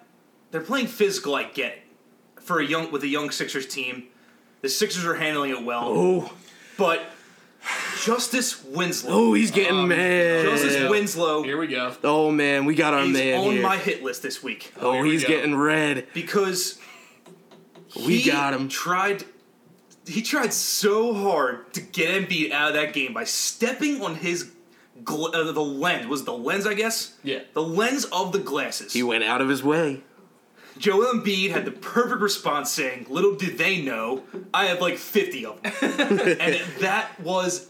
[0.51, 1.35] They're playing physical.
[1.35, 2.43] I get it.
[2.43, 4.05] for a young with a young Sixers team.
[4.62, 6.33] The Sixers are handling it well, Oh,
[6.77, 7.03] but
[8.03, 9.11] Justice Winslow.
[9.12, 10.45] oh, he's getting um, mad.
[10.45, 11.43] Justice Winslow.
[11.43, 11.95] Here we go.
[12.05, 13.62] Oh man, we got our He's man on here.
[13.62, 15.29] my hit list this week oh, here we he's go.
[15.29, 16.07] getting red.
[16.14, 16.79] because
[17.97, 18.68] We he got him.
[18.68, 19.25] Tried.
[20.07, 24.51] He tried so hard to get Embiid out of that game by stepping on his
[25.05, 27.40] gl- uh, the lens was it the lens I guess Yeah.
[27.55, 28.92] the lens of the glasses.
[28.92, 30.03] He went out of his way.
[30.78, 34.22] Joel Embiid had the perfect response, saying, "Little did they know,
[34.55, 35.72] I have like fifty of them,"
[36.40, 37.68] and that was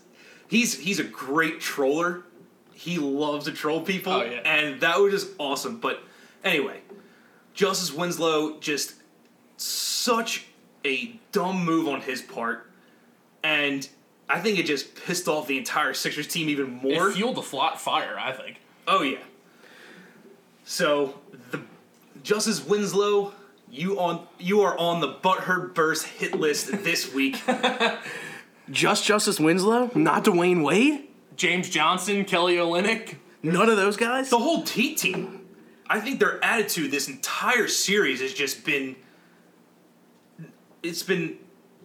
[0.48, 2.22] he's he's a great troller.
[2.72, 4.38] He loves to troll people, Oh, yeah.
[4.44, 5.80] and that was just awesome.
[5.80, 6.02] But
[6.44, 6.80] anyway,
[7.52, 8.94] Justice Winslow just
[9.56, 10.46] such
[10.84, 12.70] a dumb move on his part,
[13.42, 13.88] and
[14.30, 17.08] I think it just pissed off the entire Sixers team even more.
[17.08, 18.16] It fueled the flat fire.
[18.18, 18.60] I think.
[18.86, 19.18] Oh yeah.
[20.64, 21.18] So
[21.50, 21.60] the
[22.22, 23.32] Justice Winslow,
[23.70, 27.42] you on you are on the Butthurt Burst hit list this week.
[28.70, 31.08] Just Justice Winslow, not Dwyane Wade.
[31.36, 33.16] James Johnson, Kelly Olynyk.
[33.42, 34.30] None of those guys.
[34.30, 35.46] the whole T team.
[35.88, 38.94] I think their attitude this entire series has just been
[40.82, 41.36] it's been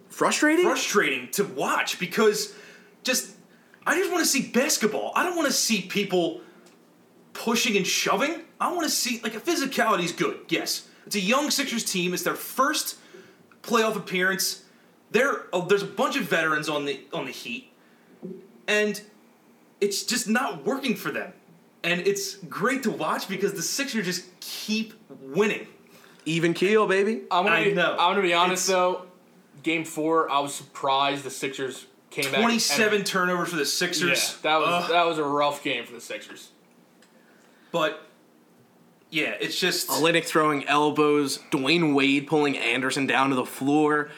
[0.08, 0.64] Frustrating.
[0.64, 2.54] frustrating to watch because
[3.02, 3.32] just
[3.86, 5.12] I just want to see basketball.
[5.14, 6.40] I don't want to see people
[7.32, 8.42] pushing and shoving.
[8.60, 10.40] I want to see like a physicality is good.
[10.48, 12.14] Yes, it's a young Sixers team.
[12.14, 12.96] It's their first
[13.62, 14.62] playoff appearance.
[15.10, 17.70] There, oh, there's a bunch of veterans on the on the Heat,
[18.66, 19.00] and
[19.80, 21.32] it's just not working for them.
[21.84, 25.68] And it's great to watch because the Sixers just keep winning.
[26.24, 27.22] Even keel, baby.
[27.30, 27.92] I'm gonna, I be, know.
[27.92, 29.05] I'm gonna be honest It's- though.
[29.66, 32.40] Game four, I was surprised the Sixers came back.
[32.40, 34.36] Twenty-seven and- turnovers for the Yeah, Sixers.
[34.42, 34.90] that was Ugh.
[34.90, 36.50] that was a rough game for the Sixers.
[37.72, 38.00] But
[39.10, 41.40] yeah, it's just Olynyk throwing elbows.
[41.50, 44.10] Dwyane Wade pulling Anderson down to the floor.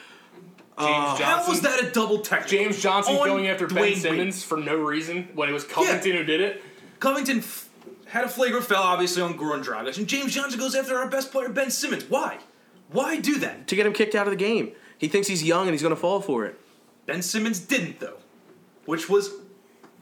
[0.77, 1.25] James Johnson.
[1.25, 2.57] how was that a double technical?
[2.59, 3.97] James Johnson on going after Dwyane Ben Wade?
[3.97, 6.63] Simmons for no reason when it was Covington who did it.
[6.99, 7.67] Covington f-
[8.05, 11.31] had a flagrant foul, obviously on Goran Dragic, and James Johnson goes after our best
[11.31, 12.03] player, Ben Simmons.
[12.07, 12.37] Why?
[12.91, 13.67] Why do that?
[13.67, 14.73] to get him kicked out of the game.
[14.99, 16.59] He thinks he's young and he's going to fall for it.
[17.07, 18.17] Ben Simmons didn't though,
[18.85, 19.31] which was,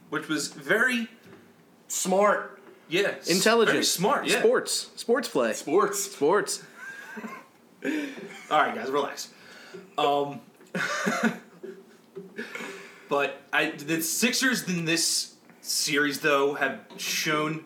[0.10, 1.08] which was very
[1.88, 3.74] Smart yeah s- Intelligent.
[3.76, 4.28] very smart.
[4.28, 4.40] Yeah.
[4.40, 4.90] Sports.
[4.98, 5.54] Sports play.
[5.54, 6.04] sports.
[6.04, 6.64] Sports.
[8.52, 9.30] All right, guys, relax.
[9.98, 10.42] Um,
[13.10, 17.64] But I, the Sixers in this series, though, have shown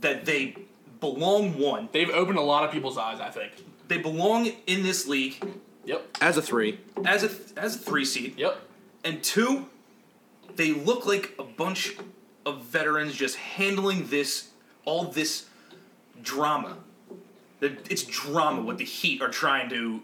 [0.00, 0.56] that they
[1.00, 1.58] belong.
[1.58, 3.20] One, They've opened a lot of people's eyes.
[3.20, 3.52] I think.
[3.88, 5.44] they belong in this league
[5.88, 6.18] Yep.
[6.20, 8.34] As a three, as a as a three seed.
[8.36, 8.60] Yep.
[9.04, 9.66] And two,
[10.54, 11.96] they look like a bunch
[12.44, 14.50] of veterans just handling this,
[14.84, 15.46] all this
[16.22, 16.76] drama.
[17.62, 20.02] It's drama what the Heat are trying to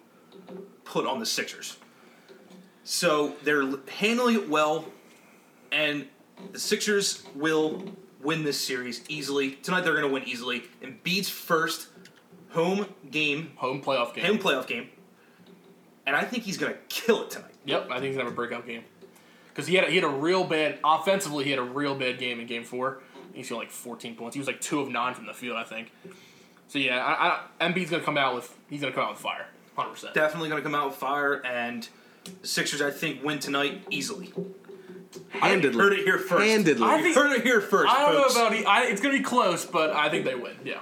[0.85, 1.77] put on the Sixers.
[2.85, 4.87] So they're handling it well,
[5.71, 6.07] and
[6.53, 7.85] the Sixers will
[8.23, 9.53] win this series easily.
[9.53, 10.63] Tonight they're going to win easily.
[10.81, 11.89] And Embiid's first
[12.51, 14.25] home game, Home playoff game.
[14.25, 14.89] home playoff game,
[16.07, 17.51] and I think he's going to kill it tonight.
[17.67, 18.83] Yep, I think he's gonna have a breakout game.
[19.49, 21.45] Because he had a, he had a real bad offensively.
[21.45, 22.99] He had a real bad game in Game Four.
[23.33, 24.35] He's got like 14 points.
[24.35, 25.91] He was like two of nine from the field, I think.
[26.69, 29.47] So yeah, I, I, Embiid's gonna come out with he's gonna come out with fire,
[29.77, 29.91] 100.
[29.93, 31.89] percent definitely going to come out with fire, and
[32.43, 34.33] the Sixers, I think, win tonight easily.
[35.31, 35.81] handedly.
[35.83, 36.45] Heard it here first.
[36.45, 36.87] Handedly.
[36.87, 37.91] I think- Heard it here first.
[37.93, 38.35] I don't folks.
[38.35, 38.67] know about it.
[38.67, 40.57] I, it's gonna be close, but I think they win.
[40.65, 40.81] Yeah,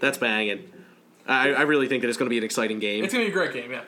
[0.00, 0.70] That's banging.
[1.26, 3.04] I, I really think that it's going to be an exciting game.
[3.04, 3.70] it's gonna be a great game.
[3.70, 3.82] Yeah,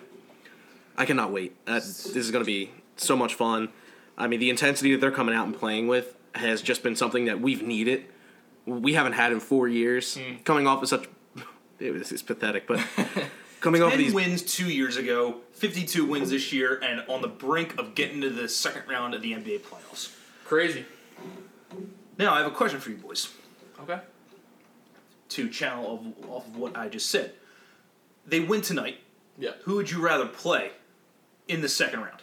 [0.96, 1.56] I cannot wait.
[1.66, 3.70] Uh, this is going to be so much fun.
[4.18, 7.24] I mean, the intensity that they're coming out and playing with has just been something
[7.24, 8.04] that we've needed.
[8.66, 10.18] We haven't had in four years.
[10.44, 11.08] Coming off of such,
[11.78, 12.84] it was it's pathetic, but
[13.60, 14.12] coming off of these.
[14.12, 18.28] wins two years ago, 52 wins this year, and on the brink of getting to
[18.30, 20.14] the second round of the NBA playoffs.
[20.44, 20.84] crazy.
[22.18, 23.32] Now, I have a question for you boys
[23.82, 23.98] Okay.
[25.30, 27.32] to channel off of what I just said.
[28.26, 28.98] They win tonight.
[29.38, 29.52] Yeah.
[29.64, 30.72] Who would you rather play
[31.50, 32.20] in the second round?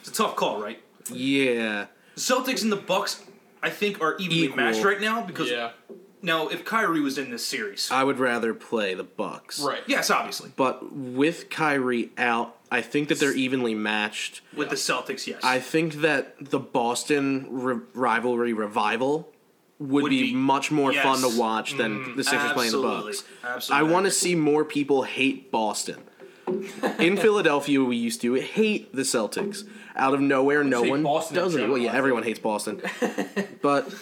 [0.00, 0.80] It's a tough call, right?
[1.10, 3.22] Yeah, The Celtics and the Bucks,
[3.62, 4.56] I think, are evenly Equal.
[4.58, 5.70] matched right now because Yeah.
[6.20, 9.58] now if Kyrie was in this series, I would rather play the Bucks.
[9.58, 9.82] Right.
[9.86, 14.42] yes, obviously But with Kyrie out, I think that they're evenly matched.
[14.54, 15.40] with the Celtics, yes.
[15.42, 19.32] I think that the Boston ri- rivalry revival
[19.78, 21.04] would, Would be, be- much more yes.
[21.04, 22.16] fun to watch than mm-hmm.
[22.16, 22.82] the Sixers playing the.
[22.82, 23.24] Bucks.
[23.44, 23.88] Absolutely.
[23.88, 26.02] I want to see more people hate Boston.
[26.98, 29.68] In Philadelphia, we used to hate the Celtics.
[29.94, 31.68] Out of nowhere, no one Boston doesn't.
[31.68, 32.82] Well, yeah, everyone hates Boston,
[33.62, 33.92] but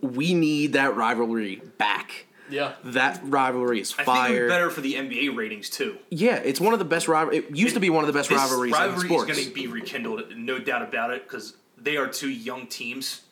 [0.00, 2.26] we need that rivalry back.
[2.48, 2.74] Yeah.
[2.84, 4.48] That rivalry is I think fire.
[4.48, 5.98] better for the NBA ratings too.
[6.10, 7.34] Yeah, it's one of the best rival.
[7.34, 9.66] It used to be one of the best rivalries in rivalry is going to be
[9.66, 13.22] rekindled, no doubt about it, because they are two young teams,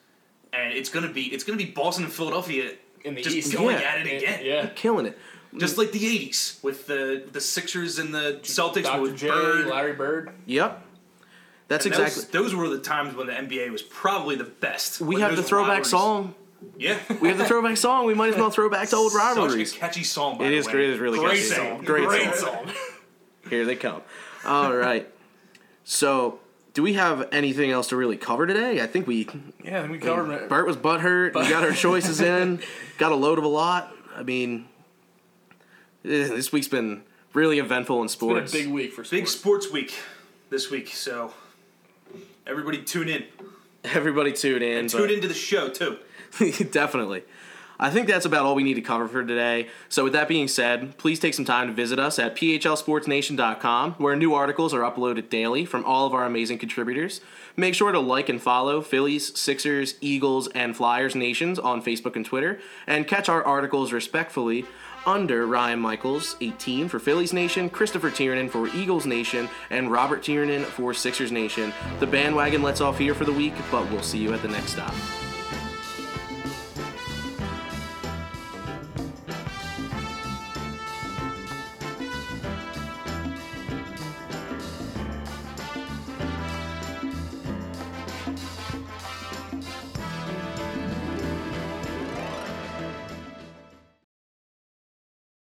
[0.56, 2.72] and it's going to be it's going to be Boston and Philadelphia
[3.04, 3.52] In the just East.
[3.52, 3.82] going Yeah.
[3.82, 4.40] at it again.
[4.44, 4.66] Yeah.
[4.74, 5.18] Killing it.
[5.58, 9.02] just like the '80s with the the Sixers and the Celtics Dr.
[9.02, 9.66] with J, Bird.
[9.66, 10.30] Larry Bird.
[10.46, 10.82] Yep.
[11.68, 12.22] That's And exactly.
[12.24, 15.00] Those, those were the times when the NBA was probably the best.
[15.00, 16.34] we when have the throwback rivalries- song.
[16.78, 18.06] Yeah, We have the throwback song.
[18.06, 19.70] We might as well throw back to old rivalries.
[19.70, 20.38] Such a catchy song.
[20.38, 20.72] By It the is way.
[20.72, 20.88] great.
[20.88, 21.42] It is really Great catchy.
[21.54, 21.84] song.
[21.84, 22.66] Great, Great song.
[22.66, 22.74] song.
[23.50, 24.00] Here they come.
[24.46, 25.06] All right.
[25.84, 26.38] So,
[26.74, 28.80] do we have anything else to really cover today?
[28.82, 29.28] I think we.
[29.64, 30.48] Yeah, I think we covered it.
[30.48, 31.34] Bert was butthurt.
[31.34, 32.60] We got our choices in.
[32.98, 33.92] Got a load of a lot.
[34.14, 34.66] I mean,
[36.04, 37.02] eh, this week's been
[37.32, 38.52] really eventful in It's been a sports.
[38.52, 39.10] big week for sports.
[39.10, 39.66] Big sports.
[39.66, 39.94] sports week
[40.50, 41.32] this week, so
[42.46, 43.24] everybody tune in.
[43.84, 44.88] Everybody tune in.
[44.88, 45.98] Tune into the show too.
[46.70, 47.22] Definitely.
[47.84, 49.68] I think that's about all we need to cover for today.
[49.90, 54.16] So, with that being said, please take some time to visit us at phlsportsnation.com, where
[54.16, 57.20] new articles are uploaded daily from all of our amazing contributors.
[57.58, 62.24] Make sure to like and follow Phillies, Sixers, Eagles, and Flyers Nations on Facebook and
[62.24, 64.64] Twitter, and catch our articles respectfully
[65.04, 70.64] under Ryan Michaels, 18 for Phillies Nation, Christopher Tiernan for Eagles Nation, and Robert Tiernan
[70.64, 71.70] for Sixers Nation.
[72.00, 74.70] The bandwagon lets off here for the week, but we'll see you at the next
[74.72, 74.94] stop.